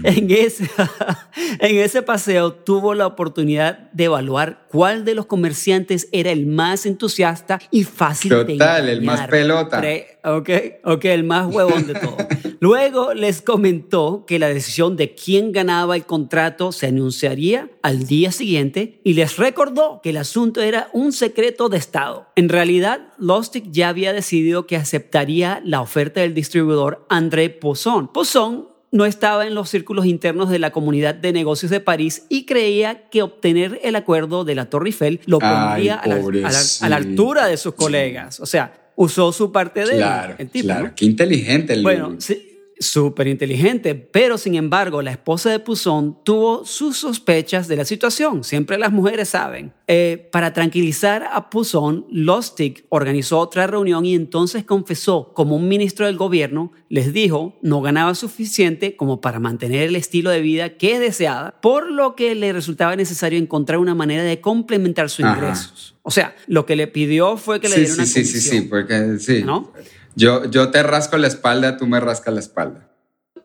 en, 0.04 0.30
ese, 0.30 0.70
en 1.60 1.76
ese 1.78 2.02
paseo 2.02 2.52
tuvo 2.52 2.94
la 2.94 3.06
oportunidad 3.06 3.90
de 3.92 4.04
evaluar 4.04 4.66
cuál 4.70 5.04
de 5.04 5.14
los 5.14 5.26
comerciantes 5.26 6.08
era 6.12 6.30
el 6.30 6.46
más 6.46 6.86
entusiasta 6.86 7.58
y 7.70 7.84
fácil 7.84 8.30
de 8.30 8.44
Total, 8.44 8.88
el 8.88 9.02
más 9.02 9.28
pelota. 9.28 9.82
Ok, 10.22 10.50
ok, 10.84 11.04
el 11.06 11.24
más 11.24 11.52
huevón 11.52 11.86
de 11.86 11.94
todo. 11.94 12.16
Luego 12.60 13.14
les 13.14 13.40
comentó 13.40 14.24
que 14.26 14.38
la 14.38 14.48
decisión 14.48 14.96
de 14.96 15.14
quién 15.14 15.50
ganaba 15.50 15.96
el 15.96 16.04
contrato 16.04 16.72
se 16.72 16.88
anunciaría 16.88 17.70
al 17.82 18.06
día 18.06 18.32
siguiente 18.32 19.00
y 19.02 19.14
les 19.14 19.38
recordó 19.38 20.00
que 20.02 20.10
el 20.10 20.18
asunto 20.18 20.60
era 20.60 20.90
un 20.92 21.12
secreto 21.12 21.70
de 21.70 21.78
Estado. 21.78 22.26
En 22.36 22.50
realidad, 22.50 23.14
Lustig 23.18 23.70
ya 23.70 23.88
había 23.88 24.12
decidido 24.12 24.66
que 24.66 24.76
aceptaría 24.76 25.62
la 25.64 25.80
oferta 25.80 26.20
del 26.20 26.34
distribuidor 26.34 27.06
André 27.08 27.48
Poisson. 27.48 28.12
Poisson 28.12 28.68
no 28.92 29.06
estaba 29.06 29.46
en 29.46 29.54
los 29.54 29.68
círculos 29.68 30.06
internos 30.06 30.50
de 30.50 30.58
la 30.58 30.70
comunidad 30.70 31.14
de 31.14 31.32
negocios 31.32 31.70
de 31.70 31.80
París 31.80 32.24
y 32.28 32.44
creía 32.44 33.08
que 33.08 33.22
obtener 33.22 33.80
el 33.82 33.96
acuerdo 33.96 34.44
de 34.44 34.54
la 34.54 34.66
Torre 34.66 34.88
Eiffel 34.88 35.20
lo 35.26 35.38
pondría 35.38 35.94
a, 35.94 36.08
la, 36.08 36.96
altura 36.96 37.46
de 37.46 37.56
sus 37.56 37.74
colegas. 37.74 38.40
O 38.40 38.46
sea, 38.46 38.90
usó 38.96 39.32
su 39.32 39.52
parte 39.52 39.84
de 39.86 39.96
claro, 39.96 40.34
él, 40.38 40.48
claro. 40.48 40.90
Qué 40.96 41.04
inteligente 41.04 41.72
el 41.74 41.82
Bueno, 41.82 42.16
sí, 42.18 42.49
súper 42.80 43.28
inteligente, 43.28 43.94
pero 43.94 44.38
sin 44.38 44.54
embargo 44.54 45.02
la 45.02 45.10
esposa 45.10 45.50
de 45.50 45.58
Puzón 45.58 46.16
tuvo 46.24 46.64
sus 46.64 46.96
sospechas 46.96 47.68
de 47.68 47.76
la 47.76 47.84
situación, 47.84 48.42
siempre 48.42 48.78
las 48.78 48.90
mujeres 48.90 49.28
saben. 49.28 49.72
Eh, 49.86 50.28
para 50.32 50.52
tranquilizar 50.54 51.28
a 51.30 51.50
Puzón, 51.50 52.06
Lustig 52.10 52.86
organizó 52.88 53.38
otra 53.38 53.66
reunión 53.66 54.06
y 54.06 54.14
entonces 54.14 54.64
confesó 54.64 55.32
como 55.34 55.56
un 55.56 55.68
ministro 55.68 56.06
del 56.06 56.16
gobierno, 56.16 56.72
les 56.88 57.12
dijo, 57.12 57.58
no 57.60 57.82
ganaba 57.82 58.14
suficiente 58.14 58.96
como 58.96 59.20
para 59.20 59.40
mantener 59.40 59.88
el 59.88 59.96
estilo 59.96 60.30
de 60.30 60.40
vida 60.40 60.78
que 60.78 60.98
deseaba, 60.98 61.60
por 61.60 61.90
lo 61.90 62.16
que 62.16 62.34
le 62.34 62.52
resultaba 62.52 62.96
necesario 62.96 63.38
encontrar 63.38 63.78
una 63.78 63.94
manera 63.94 64.22
de 64.22 64.40
complementar 64.40 65.10
sus 65.10 65.26
ingresos. 65.26 65.96
O 66.02 66.10
sea, 66.10 66.34
lo 66.46 66.64
que 66.64 66.76
le 66.76 66.86
pidió 66.86 67.36
fue 67.36 67.60
que 67.60 67.68
le 67.68 67.76
diera 67.76 67.92
una 67.92 68.06
sí, 68.06 68.24
sí, 68.24 68.40
sí, 68.40 68.48
sí, 68.48 68.60
porque 68.62 69.18
sí. 69.18 69.42
¿no? 69.44 69.70
Yo, 70.14 70.44
yo 70.46 70.70
te 70.70 70.82
rasco 70.82 71.16
la 71.18 71.26
espalda, 71.26 71.76
tú 71.76 71.86
me 71.86 72.00
rascas 72.00 72.34
la 72.34 72.40
espalda. 72.40 72.90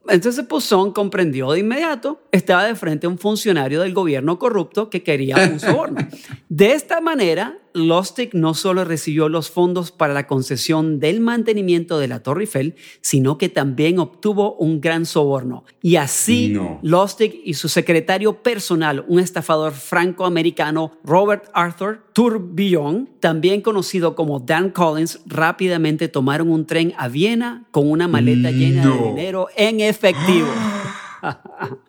Entonces 0.08 0.46
Puzón 0.46 0.92
comprendió 0.92 1.52
de 1.52 1.60
inmediato, 1.60 2.22
estaba 2.32 2.66
de 2.66 2.76
frente 2.76 3.08
a 3.08 3.10
un 3.10 3.18
funcionario 3.18 3.82
del 3.82 3.94
gobierno 3.94 4.38
corrupto 4.38 4.90
que 4.90 5.04
quería 5.04 5.36
un 5.52 5.60
soborno. 5.60 6.08
De 6.50 6.74
esta 6.74 7.02
manera, 7.02 7.58
Lustig 7.76 8.34
no 8.34 8.54
solo 8.54 8.86
recibió 8.86 9.30
los 9.30 9.52
fondos 9.52 9.92
para 9.92 10.14
la 10.14 10.28
concesión 10.28 11.00
del 11.00 11.20
mantenimiento 11.20 12.00
de 12.00 12.08
la 12.08 12.24
Torre 12.24 12.42
Eiffel, 12.42 12.76
sino 13.02 13.38
que 13.38 13.50
también 13.50 14.00
obtuvo 14.00 14.56
un 14.56 14.82
gran 14.82 15.06
soborno. 15.06 15.66
Y 15.82 15.98
así, 15.98 16.58
Lustig 16.82 17.42
y 17.44 17.56
su 17.56 17.68
secretario 17.68 18.42
personal, 18.42 19.04
un 19.08 19.20
estafador 19.20 19.74
franco-americano, 19.74 20.94
Robert 21.04 21.50
Arthur 21.54 22.06
Tourbillon, 22.14 23.10
también 23.20 23.62
conocido 23.62 24.16
como 24.16 24.40
Dan 24.40 24.70
Collins, 24.70 25.20
rápidamente 25.26 26.08
tomaron 26.08 26.50
un 26.50 26.66
tren 26.66 26.94
a 26.98 27.10
Viena 27.10 27.66
con 27.72 27.92
una 27.92 28.08
maleta 28.08 28.52
llena 28.52 28.88
de 28.88 29.04
dinero 29.10 29.48
en 29.58 29.82
efectivo. 29.82 30.48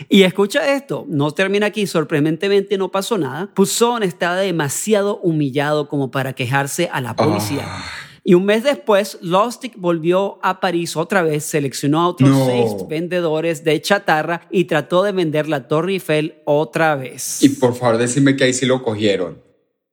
y 0.08 0.22
escucha 0.22 0.74
esto, 0.74 1.04
no 1.08 1.30
termina 1.30 1.66
aquí, 1.66 1.86
sorprendentemente 1.86 2.78
no 2.78 2.90
pasó 2.90 3.18
nada. 3.18 3.50
Puzón 3.54 4.02
estaba 4.02 4.36
demasiado 4.36 5.18
humillado 5.18 5.88
como 5.88 6.10
para 6.10 6.32
quejarse 6.34 6.88
a 6.92 7.00
la 7.00 7.14
policía. 7.16 7.64
Ah. 7.66 7.84
Y 8.28 8.34
un 8.34 8.44
mes 8.44 8.64
después, 8.64 9.18
Lustig 9.22 9.74
volvió 9.76 10.40
a 10.42 10.58
París 10.58 10.96
otra 10.96 11.22
vez, 11.22 11.44
seleccionó 11.44 12.00
a 12.00 12.08
otros 12.08 12.44
seis 12.44 12.72
vendedores 12.88 13.62
de 13.62 13.80
chatarra 13.80 14.48
y 14.50 14.64
trató 14.64 15.04
de 15.04 15.12
vender 15.12 15.48
la 15.48 15.68
Torre 15.68 15.92
Eiffel 15.92 16.42
otra 16.44 16.96
vez. 16.96 17.40
Y 17.44 17.50
por 17.50 17.76
favor, 17.76 17.98
decime 17.98 18.34
que 18.34 18.42
ahí 18.42 18.52
sí 18.52 18.66
lo 18.66 18.82
cogieron. 18.82 19.45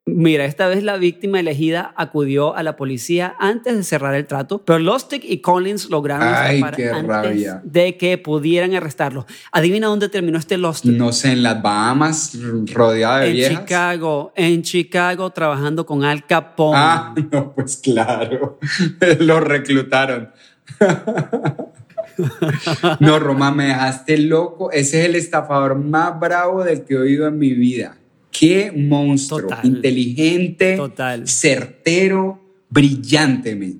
Mira, 0.05 0.43
esta 0.43 0.67
vez 0.67 0.83
la 0.83 0.98
víctima 0.98 1.39
elegida 1.39 1.93
acudió 1.95 2.57
a 2.57 2.63
la 2.63 2.75
policía 2.75 3.36
antes 3.39 3.77
de 3.77 3.83
cerrar 3.83 4.13
el 4.15 4.27
trato, 4.27 4.62
pero 4.65 4.77
Lustig 4.77 5.24
y 5.24 5.38
Collins 5.38 5.89
lograron 5.89 6.27
antes 6.27 7.62
de 7.63 7.95
que 7.95 8.17
pudieran 8.17 8.75
arrestarlo. 8.75 9.25
Adivina 9.53 9.88
dónde 9.88 10.10
terminó 10.10 10.38
este 10.38 10.57
Lustig. 10.57 10.98
No 10.98 11.13
sé, 11.13 11.31
en 11.31 11.43
las 11.43 11.62
Bahamas, 11.62 12.38
rodeado 12.74 13.19
de 13.19 13.29
en 13.29 13.53
En 13.53 13.60
Chicago, 13.60 14.33
en 14.36 14.62
Chicago, 14.62 15.29
trabajando 15.29 15.86
con 15.86 16.03
Al 16.03 16.27
Capone. 16.27 16.77
Ah, 16.77 17.15
no, 17.31 17.53
pues 17.53 17.77
claro, 17.77 18.60
lo 19.19 19.39
reclutaron. 19.39 20.31
no, 23.00 23.19
Román, 23.19 23.55
me 23.55 23.67
dejaste 23.67 24.17
loco. 24.17 24.69
Ese 24.69 25.00
es 25.00 25.05
el 25.05 25.15
estafador 25.15 25.75
más 25.75 26.19
bravo 26.19 26.65
del 26.65 26.83
que 26.83 26.95
he 26.95 26.98
oído 26.98 27.25
en 27.25 27.38
mi 27.38 27.53
vida. 27.53 27.95
Qué 28.33 28.71
monstruo, 28.75 29.47
inteligente, 29.61 30.77
certero, 31.25 32.41
brillante. 32.67 33.77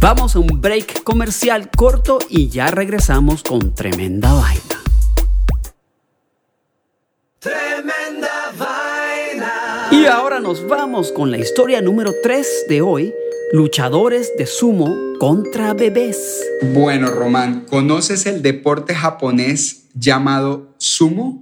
Vamos 0.00 0.34
a 0.34 0.38
un 0.38 0.60
break 0.60 1.02
comercial 1.02 1.70
corto 1.70 2.18
y 2.30 2.48
ya 2.48 2.68
regresamos 2.68 3.42
con 3.42 3.74
tremenda 3.74 4.32
vaina. 4.32 4.82
Tremenda 7.38 8.52
vaina. 8.58 9.88
Y 9.90 10.06
ahora 10.06 10.40
nos 10.40 10.66
vamos 10.66 11.12
con 11.12 11.30
la 11.30 11.36
historia 11.36 11.82
número 11.82 12.14
3 12.22 12.64
de 12.70 12.80
hoy, 12.80 13.12
luchadores 13.52 14.32
de 14.38 14.46
sumo 14.46 14.96
contra 15.18 15.74
bebés. 15.74 16.42
Bueno, 16.72 17.08
Román, 17.10 17.66
¿conoces 17.68 18.24
el 18.24 18.40
deporte 18.40 18.94
japonés 18.94 19.88
llamado 19.94 20.74
sumo? 20.78 21.41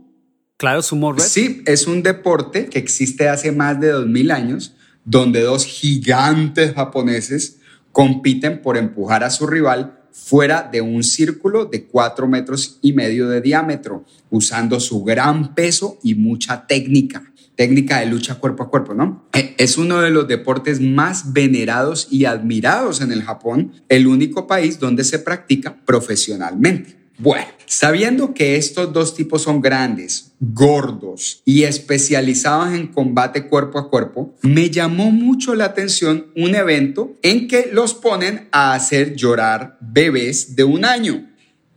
Claro, 0.61 0.83
sumo 0.83 1.15
red. 1.15 1.25
Sí, 1.25 1.63
es 1.65 1.87
un 1.87 2.03
deporte 2.03 2.67
que 2.67 2.79
existe 2.79 3.31
hace 3.31 3.51
más 3.51 3.81
de 3.81 3.89
2000 3.93 4.31
años, 4.31 4.75
donde 5.07 5.41
dos 5.41 5.65
gigantes 5.65 6.75
japoneses 6.75 7.61
compiten 7.93 8.61
por 8.61 8.77
empujar 8.77 9.25
a 9.25 9.31
su 9.31 9.47
rival 9.47 9.99
fuera 10.13 10.69
de 10.71 10.83
un 10.83 11.03
círculo 11.03 11.65
de 11.65 11.87
cuatro 11.87 12.29
metros 12.29 12.79
y 12.83 12.93
medio 12.93 13.27
de 13.31 13.41
diámetro, 13.41 14.05
usando 14.29 14.81
su 14.81 15.03
gran 15.03 15.55
peso 15.55 15.99
y 16.03 16.15
mucha 16.15 16.67
técnica. 16.67 17.33
Técnica 17.57 18.01
de 18.01 18.07
lucha 18.07 18.35
cuerpo 18.35 18.65
a 18.65 18.69
cuerpo, 18.69 18.93
¿no? 18.93 19.31
E, 19.33 19.55
es 19.57 19.79
uno 19.79 20.03
de 20.03 20.11
los 20.11 20.29
deportes 20.29 20.79
más 20.79 21.33
venerados 21.33 22.07
y 22.11 22.27
admirados 22.27 23.01
en 23.01 23.13
el 23.13 23.23
Japón, 23.23 23.73
el 23.89 24.07
único 24.07 24.47
país 24.47 24.79
donde 24.79 25.05
se 25.05 25.21
practica 25.21 25.81
profesionalmente. 25.87 27.00
Bueno, 27.23 27.49
sabiendo 27.67 28.33
que 28.33 28.57
estos 28.57 28.95
dos 28.95 29.15
tipos 29.15 29.43
son 29.43 29.61
grandes, 29.61 30.33
gordos 30.41 31.43
y 31.45 31.65
especializados 31.65 32.73
en 32.73 32.87
combate 32.87 33.47
cuerpo 33.47 33.79
a 33.79 33.91
cuerpo, 33.91 34.35
me 34.41 34.71
llamó 34.71 35.11
mucho 35.11 35.55
la 35.55 35.67
atención 35.67 36.29
un 36.35 36.55
evento 36.55 37.13
en 37.21 37.47
que 37.47 37.69
los 37.75 37.93
ponen 37.93 38.49
a 38.53 38.73
hacer 38.73 39.17
llorar 39.17 39.77
bebés 39.83 40.57
de 40.57 40.65
un 40.65 40.87
año. 40.87 41.31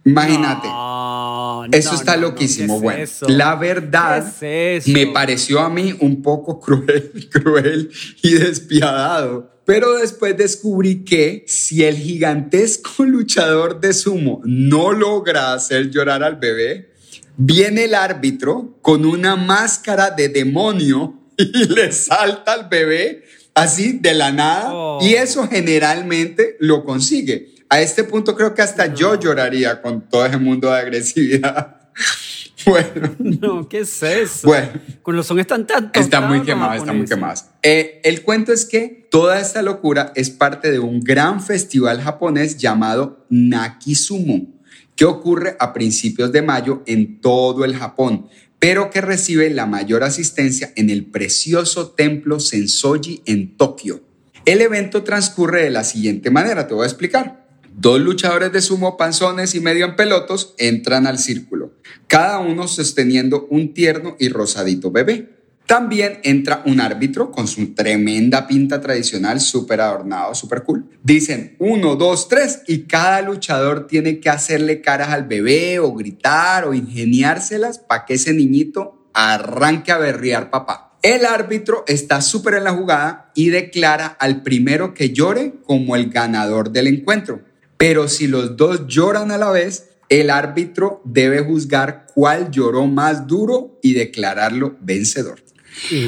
Imagínate. 0.06 0.70
eso 1.78 1.94
está 1.94 2.16
loquísimo. 2.16 2.80
bueno, 2.80 3.04
la 3.28 3.56
verdad 3.56 4.26
me 4.86 5.08
pareció 5.08 5.60
a 5.60 5.70
mí 5.70 5.94
un 6.00 6.22
poco 6.22 6.60
cruel, 6.62 7.30
cruel 7.30 7.92
y 8.22 8.34
despiadado 8.36 9.53
pero 9.66 9.98
después 9.98 10.36
descubrí 10.38 11.04
que 11.04 11.44
si 11.48 11.84
el 11.84 11.98
gigantesco 11.98 13.04
luchador 13.06 13.80
de 13.80 13.94
sumo 13.94 14.42
no 14.46 14.92
logra 14.92 15.54
hacer 15.54 15.90
llorar 15.90 16.24
al 16.24 16.38
bebé, 16.38 16.94
viene 17.38 17.86
el 17.86 17.96
árbitro 17.96 18.78
con 18.82 19.06
una 19.06 19.36
máscara 19.36 20.12
de 20.12 20.30
demonio 20.30 21.20
y 21.38 21.66
le 21.68 21.92
salta 21.92 22.54
al 22.54 22.70
bebé 22.70 23.24
así 23.54 24.00
de 24.00 24.14
la 24.14 24.32
nada 24.32 24.70
y 25.02 25.16
oh. 25.16 25.20
eso 25.20 25.48
generalmente 25.48 26.58
lo 26.60 26.84
consigue. 26.84 27.54
A 27.70 27.82
este 27.82 28.04
punto 28.04 28.36
creo 28.36 28.54
que 28.54 28.62
hasta 28.62 28.94
yo 28.94 29.20
lloraría 29.20 29.82
con 29.82 30.08
todo 30.08 30.26
ese 30.26 30.38
mundo 30.38 30.70
de 30.70 30.78
agresividad. 30.78 31.78
Bueno. 32.66 33.16
No, 33.20 33.68
¿qué 33.68 33.80
es 33.80 34.04
eso? 34.04 34.48
Bueno. 34.48 34.70
Con 35.02 35.16
los 35.16 35.28
son 35.28 35.40
están 35.40 35.68
tanto. 35.68 36.00
Está 36.00 36.22
muy 36.22 36.42
quemado, 36.42 36.74
está 36.74 36.94
muy 36.94 37.06
quemado. 37.06 37.42
Eh, 37.62 38.02
el 38.04 38.22
cuento 38.22 38.52
es 38.52 38.66
que 38.66 39.08
toda 39.12 39.40
esta 39.40 39.62
locura 39.62 40.12
es 40.16 40.30
parte 40.30 40.72
de 40.72 40.80
un 40.80 41.00
gran 41.00 41.42
festival 41.42 42.02
japonés 42.02 42.58
llamado 42.58 43.26
Nakisumo, 43.30 44.48
que 44.96 45.06
ocurre 45.06 45.56
a 45.60 45.74
principios 45.74 46.32
de 46.32 46.42
mayo 46.42 46.84
en 46.86 47.20
todo 47.22 47.66
el 47.66 47.76
Japón, 47.76 48.28
pero 48.60 48.90
que 48.90 49.02
recibe 49.02 49.50
la 49.50 49.66
mayor 49.66 50.04
asistencia 50.04 50.72
en 50.76 50.90
el 50.90 51.06
precioso 51.06 51.92
templo 51.92 52.40
Sensoji 52.40 53.22
en 53.26 53.58
Tokio. 53.58 54.02
El 54.46 54.62
evento 54.62 55.04
transcurre 55.04 55.64
de 55.64 55.70
la 55.70 55.84
siguiente 55.84 56.30
manera, 56.30 56.68
te 56.68 56.74
voy 56.74 56.84
a 56.84 56.88
explicar. 56.88 57.43
Dos 57.76 58.00
luchadores 58.00 58.52
de 58.52 58.62
sumo 58.62 58.98
panzones 58.98 59.56
y 59.56 59.60
medio 59.60 59.86
en 59.86 59.96
pelotos 59.96 60.54
entran 60.58 61.08
al 61.08 61.18
círculo, 61.18 61.74
cada 62.08 62.40
uno 62.40 62.68
sosteniendo 62.68 63.48
un 63.50 63.74
tierno 63.74 64.16
y 64.20 64.30
rosadito 64.30 64.92
bebé. 64.92 65.38
También 65.66 66.20
entra 66.24 66.62
un 66.66 66.80
árbitro 66.80 67.32
con 67.32 67.48
su 67.48 67.74
tremenda 67.74 68.48
pinta 68.48 68.80
tradicional, 68.80 69.42
súper 69.42 69.82
adornado, 69.82 70.36
súper 70.36 70.64
cool. 70.64 70.86
Dicen 71.02 71.56
uno, 71.58 71.96
dos, 71.96 72.28
tres 72.28 72.62
y 72.68 72.84
cada 72.84 73.22
luchador 73.22 73.88
tiene 73.88 74.20
que 74.20 74.30
hacerle 74.30 74.82
caras 74.82 75.10
al 75.10 75.26
bebé 75.26 75.80
o 75.80 75.94
gritar 75.94 76.66
o 76.66 76.74
ingeniárselas 76.74 77.80
para 77.80 78.06
que 78.06 78.14
ese 78.14 78.34
niñito 78.34 79.10
arranque 79.14 79.92
a 79.92 79.98
berrear 79.98 80.50
papá. 80.50 80.98
El 81.02 81.26
árbitro 81.26 81.84
está 81.88 82.22
súper 82.22 82.54
en 82.54 82.66
la 82.66 82.74
jugada 82.74 83.32
y 83.36 83.50
declara 83.50 84.06
al 84.06 84.44
primero 84.44 84.94
que 84.94 85.12
llore 85.12 85.56
como 85.66 85.96
el 85.96 86.10
ganador 86.10 86.72
del 86.72 86.88
encuentro. 86.88 87.42
Pero 87.84 88.08
si 88.08 88.28
los 88.28 88.56
dos 88.56 88.88
lloran 88.88 89.30
a 89.32 89.38
la 89.38 89.52
vez, 89.52 89.90
el 90.08 90.30
árbitro 90.30 91.02
debe 91.04 91.42
juzgar 91.42 92.06
cuál 92.16 92.50
lloró 92.50 92.88
más 92.88 93.28
duro 93.28 93.78
y 93.84 93.94
declararlo 93.94 94.78
vencedor. 94.80 95.44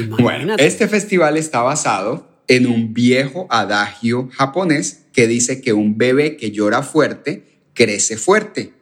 Bueno, 0.08 0.54
este 0.56 0.88
festival 0.88 1.36
está 1.36 1.60
basado 1.60 2.40
en 2.48 2.66
un 2.66 2.94
viejo 2.94 3.46
adagio 3.50 4.30
japonés 4.32 5.02
que 5.12 5.26
dice 5.26 5.60
que 5.60 5.74
un 5.74 5.98
bebé 5.98 6.38
que 6.38 6.50
llora 6.50 6.82
fuerte 6.82 7.60
crece 7.74 8.16
fuerte. 8.16 8.72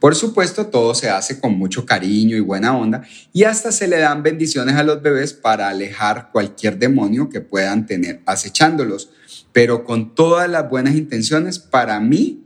Por 0.00 0.14
supuesto, 0.14 0.68
todo 0.68 0.94
se 0.94 1.10
hace 1.10 1.38
con 1.38 1.52
mucho 1.58 1.84
cariño 1.84 2.34
y 2.34 2.40
buena 2.40 2.74
onda 2.74 3.02
y 3.34 3.44
hasta 3.44 3.72
se 3.72 3.88
le 3.88 3.98
dan 3.98 4.22
bendiciones 4.22 4.76
a 4.76 4.84
los 4.84 5.02
bebés 5.02 5.34
para 5.34 5.68
alejar 5.68 6.30
cualquier 6.32 6.78
demonio 6.78 7.28
que 7.28 7.42
puedan 7.42 7.84
tener 7.84 8.22
acechándolos 8.24 9.10
pero 9.52 9.84
con 9.84 10.14
todas 10.14 10.48
las 10.48 10.68
buenas 10.68 10.94
intenciones, 10.94 11.58
para 11.58 12.00
mí, 12.00 12.44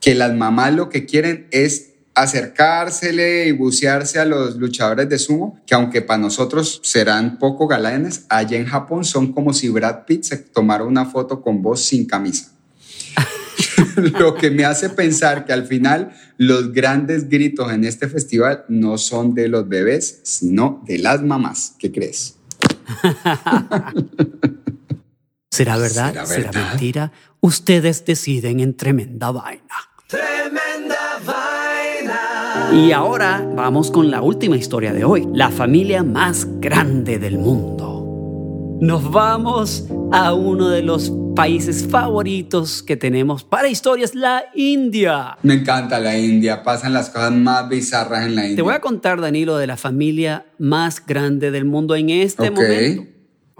que 0.00 0.14
las 0.14 0.34
mamás 0.34 0.74
lo 0.74 0.88
que 0.88 1.06
quieren 1.06 1.46
es 1.50 1.92
acercársele 2.14 3.46
y 3.46 3.52
bucearse 3.52 4.18
a 4.18 4.24
los 4.24 4.56
luchadores 4.56 5.08
de 5.08 5.18
sumo, 5.18 5.58
que 5.66 5.74
aunque 5.74 6.02
para 6.02 6.18
nosotros 6.18 6.80
serán 6.84 7.38
poco 7.38 7.66
galanes, 7.66 8.26
allá 8.28 8.58
en 8.58 8.66
Japón 8.66 9.04
son 9.04 9.32
como 9.32 9.54
si 9.54 9.68
Brad 9.68 10.04
Pitt 10.04 10.24
se 10.24 10.36
tomara 10.36 10.84
una 10.84 11.06
foto 11.06 11.40
con 11.40 11.62
vos 11.62 11.82
sin 11.84 12.06
camisa. 12.06 12.52
lo 14.18 14.34
que 14.34 14.50
me 14.50 14.64
hace 14.64 14.90
pensar 14.90 15.44
que 15.44 15.52
al 15.52 15.66
final 15.66 16.12
los 16.36 16.72
grandes 16.72 17.28
gritos 17.28 17.72
en 17.72 17.84
este 17.84 18.08
festival 18.08 18.64
no 18.68 18.98
son 18.98 19.34
de 19.34 19.48
los 19.48 19.68
bebés, 19.68 20.20
sino 20.22 20.82
de 20.86 20.98
las 20.98 21.22
mamás. 21.22 21.74
¿Qué 21.78 21.92
crees? 21.92 22.36
¿Será 25.52 25.76
verdad? 25.76 26.24
¿Será, 26.24 26.50
mentira? 26.50 27.12
Ustedes 27.42 28.06
deciden 28.06 28.60
en 28.60 28.74
tremenda 28.74 29.32
vaina. 29.32 29.74
Tremenda 30.06 31.20
vaina. 31.26 32.70
Y 32.72 32.92
ahora 32.92 33.46
vamos 33.54 33.90
con 33.90 34.10
la 34.10 34.22
última 34.22 34.56
historia 34.56 34.94
de 34.94 35.04
hoy, 35.04 35.28
la 35.34 35.50
familia 35.50 36.02
más 36.04 36.46
grande 36.58 37.18
del 37.18 37.36
mundo. 37.36 38.78
Nos 38.80 39.12
vamos 39.12 39.88
a 40.10 40.32
uno 40.32 40.70
de 40.70 40.80
los 40.80 41.12
países 41.36 41.86
favoritos 41.86 42.82
que 42.82 42.96
tenemos 42.96 43.44
para 43.44 43.68
historias, 43.68 44.14
la 44.14 44.44
India. 44.54 45.36
Me 45.42 45.52
encanta 45.52 46.00
la 46.00 46.16
India, 46.18 46.62
pasan 46.62 46.94
las 46.94 47.10
cosas 47.10 47.32
más 47.32 47.68
bizarras 47.68 48.24
en 48.24 48.36
la 48.36 48.42
India. 48.44 48.56
Te 48.56 48.62
voy 48.62 48.72
a 48.72 48.80
contar, 48.80 49.20
Danilo, 49.20 49.58
de 49.58 49.66
la 49.66 49.76
familia 49.76 50.46
más 50.56 51.04
grande 51.04 51.50
del 51.50 51.66
mundo 51.66 51.94
en 51.94 52.08
este 52.08 52.50
momento. 52.50 53.11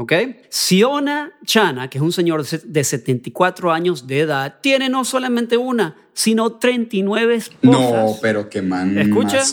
¿Ok? 0.03 0.13
Siona 0.49 1.39
Chana, 1.47 1.89
que 1.89 1.99
es 1.99 2.03
un 2.03 2.11
señor 2.11 2.45
de 2.45 2.83
74 2.83 3.71
años 3.71 4.09
de 4.09 4.19
edad, 4.19 4.57
tiene 4.61 4.89
no 4.89 5.05
solamente 5.05 5.57
una, 5.57 5.97
sino 6.13 6.59
39 6.59 7.37
esposas. 7.37 7.61
No, 7.63 8.17
pero 8.21 8.51
qué 8.51 8.63
man. 8.63 8.99
Escucha, 8.99 9.45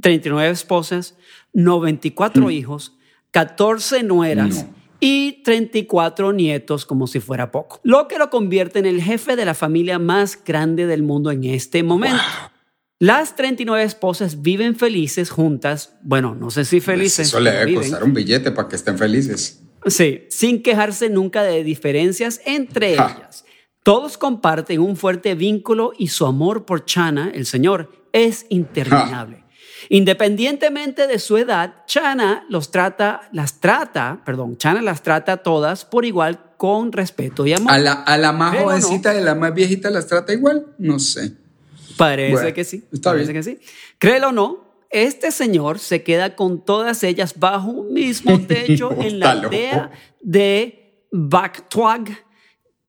39 0.00 0.50
esposas, 0.50 1.16
94 1.52 2.46
mm. 2.46 2.50
hijos, 2.50 2.96
14 3.32 4.04
nueras. 4.04 4.66
Y 5.00 5.42
34 5.42 6.32
nietos 6.32 6.86
como 6.86 7.08
si 7.08 7.18
fuera 7.18 7.50
poco. 7.50 7.80
Lo 7.82 8.06
que 8.06 8.18
lo 8.18 8.30
convierte 8.30 8.78
en 8.78 8.86
el 8.86 9.02
jefe 9.02 9.34
de 9.34 9.44
la 9.44 9.54
familia 9.54 9.98
más 9.98 10.38
grande 10.44 10.86
del 10.86 11.02
mundo 11.02 11.32
en 11.32 11.42
este 11.42 11.82
momento. 11.82 12.22
Las 13.00 13.34
39 13.34 13.82
esposas 13.82 14.42
viven 14.42 14.76
felices 14.76 15.30
juntas. 15.30 15.94
Bueno, 16.02 16.36
no 16.36 16.52
sé 16.52 16.64
si 16.64 16.76
pues 16.76 16.84
felices. 16.84 17.26
Eso 17.26 17.40
le 17.40 17.50
debe 17.50 17.74
costar 17.74 18.04
un 18.04 18.14
billete 18.14 18.52
para 18.52 18.68
que 18.68 18.76
estén 18.76 18.96
felices. 18.96 19.62
Sí, 19.86 20.26
sin 20.30 20.62
quejarse 20.62 21.08
nunca 21.08 21.42
de 21.42 21.64
diferencias 21.64 22.40
entre 22.44 22.92
ellas. 22.92 23.44
Todos 23.82 24.16
comparten 24.16 24.80
un 24.80 24.96
fuerte 24.96 25.34
vínculo 25.34 25.92
y 25.98 26.08
su 26.08 26.26
amor 26.26 26.64
por 26.64 26.84
Chana, 26.84 27.32
el 27.34 27.46
Señor, 27.46 27.90
es 28.12 28.46
interminable. 28.48 29.42
Independientemente 29.88 31.08
de 31.08 31.18
su 31.18 31.36
edad, 31.36 31.84
Chana 31.86 32.46
los 32.48 32.70
trata, 32.70 33.28
las 33.32 33.60
trata, 33.60 34.22
perdón, 34.24 34.56
Chana 34.56 34.80
las 34.82 35.02
trata 35.02 35.38
todas 35.38 35.84
por 35.84 36.04
igual 36.04 36.54
con 36.56 36.92
respeto 36.92 37.44
y 37.46 37.52
amor. 37.54 37.72
A 37.72 37.78
la, 37.78 37.92
a 37.92 38.16
la 38.16 38.32
más 38.32 38.56
jovencita 38.56 39.12
y 39.14 39.18
a 39.18 39.20
la 39.20 39.34
más 39.34 39.52
viejita 39.52 39.90
las 39.90 40.06
trata 40.06 40.32
igual, 40.32 40.66
no 40.78 41.00
sé. 41.00 41.32
Parece 41.96 42.54
que 42.54 42.64
sí. 42.64 42.84
Está 42.92 43.10
parece 43.10 43.32
que 43.32 43.42
sí. 43.42 43.58
Créelo 43.98 44.28
o 44.28 44.32
no, 44.32 44.71
este 44.92 45.32
señor 45.32 45.78
se 45.78 46.02
queda 46.02 46.36
con 46.36 46.64
todas 46.64 47.02
ellas 47.02 47.34
bajo 47.38 47.70
un 47.70 47.92
mismo 47.92 48.40
techo 48.46 48.92
en 48.92 49.18
la 49.18 49.32
aldea 49.32 49.90
de 50.20 51.06
Baktuag. 51.10 52.26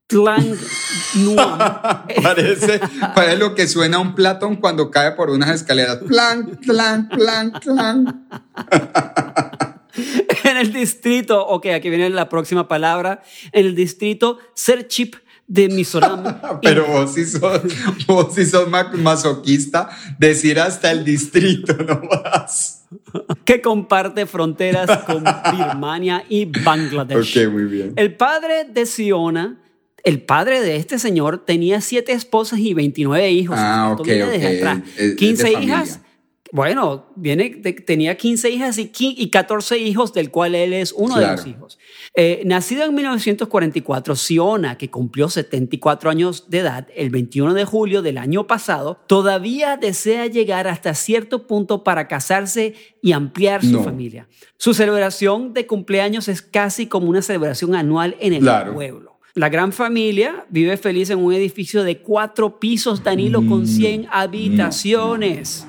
Plan 0.06 0.46
parece, 2.22 2.80
parece 3.16 3.38
lo 3.38 3.56
que 3.56 3.68
suena 3.68 4.00
un 4.00 4.14
platón 4.14 4.58
cuando 4.58 4.92
cae 4.92 5.14
por 5.14 5.30
unas 5.30 5.50
escaleras. 5.50 6.00
Plan, 6.06 6.60
plan, 6.68 7.10
plan, 7.10 7.52
plan. 7.54 8.28
en 10.44 10.58
el 10.58 10.74
distrito, 10.74 11.44
ok, 11.48 11.68
aquí 11.68 11.90
viene 11.90 12.10
la 12.10 12.30
próxima 12.30 12.68
palabra, 12.68 13.24
en 13.54 13.66
el 13.66 13.76
distrito 13.76 14.40
Serchip 14.54 15.16
de 15.48 15.70
Mizoram. 15.70 16.24
Pero 16.62 16.88
vos 16.88 17.14
sí 17.14 17.26
sos, 17.26 17.62
vos 18.08 18.34
sí 18.34 18.46
sos 18.46 18.68
masoquista, 18.70 19.90
decir 20.18 20.60
hasta 20.60 20.92
el 20.92 21.04
distrito 21.04 21.74
no 21.88 22.02
vas. 22.08 22.86
que 23.46 23.62
comparte 23.62 24.26
fronteras 24.26 25.04
con 25.06 25.24
Birmania 25.24 26.24
y 26.30 26.46
Bangladesh. 26.46 27.38
Ok, 27.38 27.52
muy 27.52 27.66
bien. 27.66 27.94
El 27.96 28.16
padre 28.16 28.66
de 28.66 28.86
Siona 28.86 29.60
el 30.04 30.22
padre 30.22 30.60
de 30.60 30.76
este 30.76 31.00
señor 31.00 31.46
tenía 31.46 31.80
siete 31.80 32.12
esposas 32.12 32.60
y 32.60 32.74
29 32.74 33.32
hijos. 33.32 33.56
Ah, 33.58 33.94
ok, 33.94 34.02
ok. 34.02 35.16
15 35.16 35.52
hijas 35.62 36.02
bueno, 36.54 37.08
viene, 37.16 37.50
tenía 37.50 38.16
15 38.16 38.52
hijas 38.52 38.78
y, 38.78 38.92
y 38.96 39.32
14 39.32 39.80
hijos, 39.80 40.14
del 40.14 40.30
cual 40.30 40.54
él 40.54 40.74
es 40.74 40.94
uno 40.96 41.18
de 41.18 41.26
los 41.26 41.48
hijos. 41.48 41.80
Eh, 42.14 42.44
nacido 42.46 42.84
en 42.84 42.94
1944, 42.94 44.16
Siona, 44.16 44.78
que 44.78 44.92
cumplió 44.92 45.30
74 45.30 46.12
años 46.12 46.52
de 46.52 46.60
edad 46.60 46.88
el 46.96 47.10
21 47.10 47.56
de 47.56 47.66
julio 47.66 48.04
del 48.04 48.20
año 48.20 48.46
pasado, 48.46 49.00
todavía 49.08 49.78
desea 49.78 50.28
llegar 50.28 50.68
hasta 50.68 50.94
cierto 50.94 51.48
punto 51.48 51.84
para 51.84 52.08
casarse 52.08 52.76
y 53.02 53.14
ampliar 53.14 53.66
su 53.66 53.84
familia. 53.84 54.28
Su 54.58 54.76
celebración 54.76 55.56
de 55.56 55.66
cumpleaños 55.66 56.28
es 56.28 56.44
casi 56.44 56.86
como 56.86 57.10
una 57.10 57.24
celebración 57.24 57.74
anual 57.74 58.16
en 58.20 58.34
el 58.34 58.48
pueblo. 58.72 59.18
La 59.34 59.50
gran 59.50 59.74
familia 59.74 60.46
vive 60.52 60.78
feliz 60.78 61.10
en 61.10 61.18
un 61.18 61.34
edificio 61.34 61.84
de 61.84 61.98
cuatro 62.04 62.60
pisos, 62.60 63.04
Danilo, 63.04 63.44
con 63.48 63.66
100 63.66 64.02
mm, 64.02 64.06
habitaciones. 64.12 65.66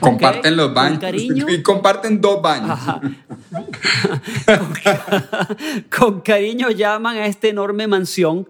Comparten 0.00 0.56
los 0.56 0.72
baños. 0.74 1.02
Y 1.48 1.62
comparten 1.62 2.20
dos 2.20 2.42
baños. 2.42 2.78
con, 5.96 6.20
cariño 6.20 6.70
llaman 6.70 7.16
a 7.16 7.26
esta 7.26 7.48
enorme 7.48 7.86
mansión 7.86 8.48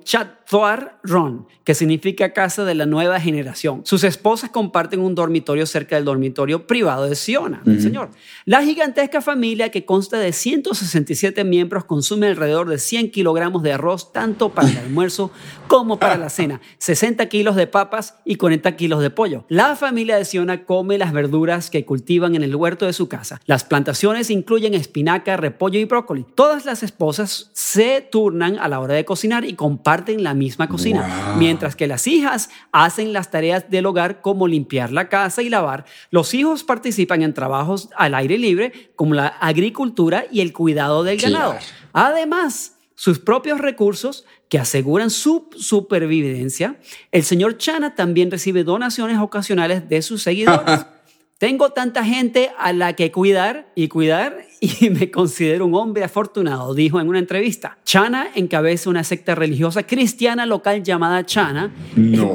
Chathuar 0.55 1.01
Ron, 1.03 1.49
que 1.64 1.75
significa 1.75 2.33
casa 2.33 2.64
de 2.64 2.77
la 2.77 2.87
nueva 2.87 3.19
generación. 3.19 3.81
Sus 3.85 4.05
esposas 4.05 4.51
comparten 4.51 5.01
un 5.01 5.17
dormitorio 5.17 5.67
cerca 5.67 5.97
del 5.97 6.05
dormitorio 6.05 6.69
privado 6.69 7.09
de 7.09 7.17
Siona, 7.17 7.61
señor. 7.81 8.11
La 8.45 8.62
gigantesca 8.62 9.21
familia, 9.21 9.71
que 9.71 9.85
consta 9.85 10.19
de 10.19 10.33
167 10.33 11.43
miembros, 11.43 11.85
consume 11.85 12.29
alrededor 12.29 12.69
de 12.69 12.79
100 12.79 13.11
kilogramos 13.11 13.64
de 13.64 13.73
arroz, 13.73 14.12
tanto 14.12 14.51
para 14.51 14.71
el 14.71 14.79
almuerzo 14.79 15.33
como 15.67 15.99
para 15.99 16.17
la 16.17 16.31
cena, 16.31 16.61
60 16.79 17.27
kilos 17.29 17.57
de 17.57 17.67
papas 17.67 18.19
y 18.25 18.37
40 18.37 18.77
kilos 18.77 19.03
de 19.03 19.11
pollo. 19.11 19.45
La 19.49 19.75
familia 19.75 20.17
de 20.17 20.25
Siona 20.25 20.64
come 20.64 20.99
las 20.99 21.12
verduras 21.12 21.69
que 21.69 21.85
cultivan 21.85 22.37
en 22.37 22.45
el 22.45 22.55
huerto 22.55 22.87
de 22.87 22.93
su 22.93 23.09
casa. 23.09 23.40
Las 23.47 23.64
plantaciones 23.64 24.31
incluyen 24.31 24.75
espinaca, 24.75 25.37
repollo 25.37 25.81
y 25.81 25.85
brócoli. 25.85 26.25
Todas 26.35 26.64
las 26.64 26.85
esposas 26.85 27.51
se 27.55 28.07
turnan 28.12 28.59
a 28.59 28.69
la 28.69 28.79
hora 28.79 28.95
de 28.95 29.05
cocinar 29.05 29.45
y 29.45 29.55
comparten 29.55 30.23
la 30.23 30.35
misma 30.44 30.68
cocina, 30.68 31.35
mientras 31.38 31.74
que 31.74 31.87
las 31.87 32.07
hijas 32.07 32.50
hacen 32.70 33.12
las 33.12 33.30
tareas 33.30 33.70
del 33.70 33.87
hogar 33.87 34.20
como 34.20 34.46
limpiar 34.46 34.92
la 34.92 35.09
casa 35.09 35.42
y 35.42 35.48
lavar. 35.48 35.87
Los 36.11 36.35
hijos 36.35 36.64
participan 36.64 37.22
en 37.22 37.33
trabajos 37.33 37.88
al 37.96 38.14
aire 38.14 38.37
libre 38.37 38.92
como 38.94 39.14
la 39.14 39.28
agricultura 39.28 40.26
y 40.30 40.40
el 40.40 40.52
cuidado 40.52 41.02
del 41.02 41.18
ganado. 41.18 41.57
Además, 41.92 42.76
sus 42.94 43.18
propios 43.18 43.61
recursos 43.61 44.24
que 44.48 44.59
aseguran 44.59 45.11
su 45.11 45.48
supervivencia, 45.57 46.76
el 47.11 47.24
señor 47.24 47.57
Chana 47.59 47.94
también 47.94 48.30
recibe 48.30 48.64
donaciones 48.64 49.18
ocasionales 49.18 49.88
de 49.88 50.02
sus 50.02 50.22
seguidores. 50.22 50.87
Tengo 51.38 51.70
tanta 51.70 52.05
gente 52.05 52.53
a 52.59 52.73
la 52.73 52.92
que 52.92 53.11
cuidar 53.11 53.66
y 53.75 53.88
cuidar 53.88 54.47
y 54.61 54.88
me 54.90 55.11
considero 55.11 55.66
un 55.66 55.75
hombre 55.75 56.05
afortunado, 56.05 56.75
dijo 56.75 57.01
en 57.01 57.09
una 57.09 57.18
entrevista. 57.18 57.77
Chana 57.85 58.29
encabeza 58.37 58.88
una 58.88 59.03
secta 59.03 59.35
religiosa 59.35 59.83
cristiana 59.83 60.47
local 60.47 60.85
llamada 60.85 61.27
Chana, 61.27 61.75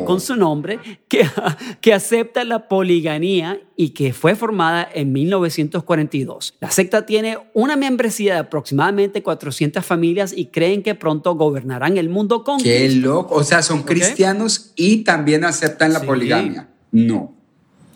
con 0.05 0.19
su 0.19 0.35
nombre, 0.35 0.79
que, 1.07 1.25
que 1.81 1.93
acepta 1.93 2.43
la 2.43 2.67
poligamia 2.67 3.61
y 3.77 3.91
que 3.91 4.11
fue 4.11 4.35
formada 4.35 4.87
en 4.93 5.13
1942. 5.13 6.55
La 6.59 6.69
secta 6.69 7.05
tiene 7.05 7.37
una 7.53 7.77
membresía 7.77 8.33
de 8.33 8.39
aproximadamente 8.41 9.23
400 9.23 9.85
familias 9.85 10.33
y 10.35 10.47
creen 10.47 10.83
que 10.83 10.93
pronto 10.93 11.35
gobernarán 11.35 11.97
el 11.97 12.09
mundo 12.09 12.43
con... 12.43 12.61
Qué 12.61 12.89
loco, 12.89 13.35
o 13.35 13.43
sea, 13.45 13.61
son 13.61 13.83
cristianos 13.83 14.73
y 14.75 15.05
también 15.05 15.45
aceptan 15.45 15.93
la 15.93 16.01
poligamia. 16.01 16.67
No. 16.91 17.38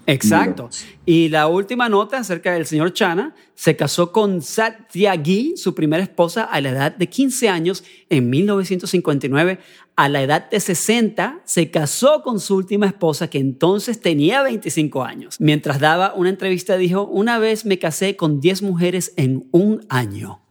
Exacto. 0.05 0.69
Y 1.05 1.29
la 1.29 1.47
última 1.47 1.89
nota 1.89 2.17
acerca 2.17 2.53
del 2.53 2.65
señor 2.65 2.93
Chana, 2.93 3.35
se 3.55 3.75
casó 3.75 4.11
con 4.11 4.41
Satyagi, 4.41 5.55
su 5.57 5.75
primera 5.75 6.03
esposa, 6.03 6.43
a 6.43 6.59
la 6.61 6.69
edad 6.69 6.95
de 6.95 7.07
15 7.07 7.49
años 7.49 7.83
en 8.09 8.29
1959. 8.29 9.59
A 9.95 10.09
la 10.09 10.23
edad 10.23 10.49
de 10.49 10.59
60 10.59 11.41
se 11.45 11.69
casó 11.69 12.23
con 12.23 12.39
su 12.39 12.55
última 12.55 12.87
esposa, 12.87 13.29
que 13.29 13.37
entonces 13.37 14.01
tenía 14.01 14.41
25 14.41 15.03
años. 15.03 15.39
Mientras 15.39 15.79
daba 15.79 16.13
una 16.15 16.29
entrevista 16.29 16.77
dijo, 16.77 17.03
una 17.03 17.37
vez 17.37 17.65
me 17.65 17.77
casé 17.79 18.15
con 18.15 18.39
10 18.39 18.63
mujeres 18.63 19.13
en 19.17 19.47
un 19.51 19.85
año. 19.89 20.41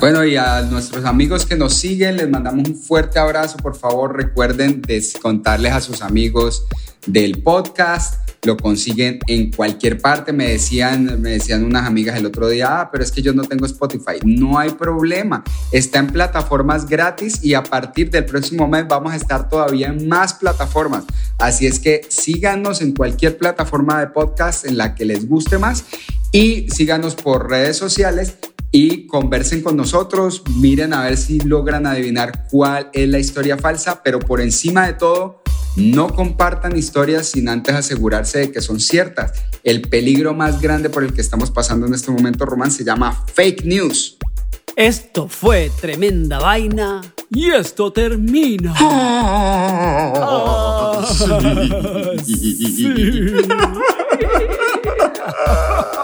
Bueno, 0.00 0.24
y 0.24 0.34
a 0.34 0.62
nuestros 0.62 1.04
amigos 1.04 1.44
que 1.44 1.56
nos 1.56 1.74
siguen, 1.74 2.16
les 2.16 2.26
mandamos 2.26 2.66
un 2.66 2.74
fuerte 2.74 3.18
abrazo. 3.18 3.58
Por 3.58 3.76
favor, 3.76 4.16
recuerden 4.16 4.80
contarles 5.20 5.72
a 5.74 5.82
sus 5.82 6.00
amigos 6.00 6.64
del 7.06 7.42
podcast. 7.42 8.14
Lo 8.46 8.56
consiguen 8.56 9.18
en 9.26 9.52
cualquier 9.52 10.00
parte. 10.00 10.32
Me 10.32 10.48
decían, 10.48 11.20
me 11.20 11.32
decían 11.32 11.64
unas 11.64 11.86
amigas 11.86 12.16
el 12.16 12.24
otro 12.24 12.48
día, 12.48 12.80
ah, 12.80 12.90
pero 12.90 13.04
es 13.04 13.12
que 13.12 13.20
yo 13.20 13.34
no 13.34 13.42
tengo 13.42 13.66
Spotify. 13.66 14.20
No 14.24 14.58
hay 14.58 14.70
problema. 14.70 15.44
Está 15.70 15.98
en 15.98 16.06
plataformas 16.06 16.86
gratis 16.86 17.44
y 17.44 17.52
a 17.52 17.62
partir 17.62 18.08
del 18.08 18.24
próximo 18.24 18.66
mes 18.66 18.88
vamos 18.88 19.12
a 19.12 19.16
estar 19.16 19.50
todavía 19.50 19.88
en 19.88 20.08
más 20.08 20.32
plataformas. 20.32 21.04
Así 21.36 21.66
es 21.66 21.78
que 21.78 22.06
síganos 22.08 22.80
en 22.80 22.94
cualquier 22.94 23.36
plataforma 23.36 24.00
de 24.00 24.06
podcast 24.06 24.64
en 24.64 24.78
la 24.78 24.94
que 24.94 25.04
les 25.04 25.28
guste 25.28 25.58
más 25.58 25.84
y 26.32 26.70
síganos 26.70 27.16
por 27.16 27.50
redes 27.50 27.76
sociales 27.76 28.38
y 28.72 29.06
conversen 29.06 29.62
con 29.62 29.76
nosotros, 29.76 30.42
miren 30.56 30.92
a 30.94 31.04
ver 31.04 31.16
si 31.16 31.40
logran 31.40 31.86
adivinar 31.86 32.46
cuál 32.50 32.90
es 32.92 33.08
la 33.08 33.18
historia 33.18 33.56
falsa, 33.56 34.02
pero 34.02 34.20
por 34.20 34.40
encima 34.40 34.86
de 34.86 34.92
todo, 34.94 35.42
no 35.76 36.14
compartan 36.14 36.76
historias 36.76 37.28
sin 37.28 37.48
antes 37.48 37.74
asegurarse 37.74 38.38
de 38.38 38.52
que 38.52 38.60
son 38.60 38.80
ciertas. 38.80 39.32
El 39.64 39.82
peligro 39.82 40.34
más 40.34 40.60
grande 40.60 40.90
por 40.90 41.04
el 41.04 41.12
que 41.12 41.20
estamos 41.20 41.50
pasando 41.50 41.86
en 41.86 41.94
este 41.94 42.10
momento, 42.10 42.44
Román, 42.46 42.70
se 42.70 42.84
llama 42.84 43.24
fake 43.34 43.64
news. 43.64 44.16
Esto 44.76 45.28
fue 45.28 45.70
tremenda 45.80 46.38
vaina 46.38 47.02
y 47.30 47.50
esto 47.50 47.92
termina. 47.92 48.74
Ah, 55.32 55.96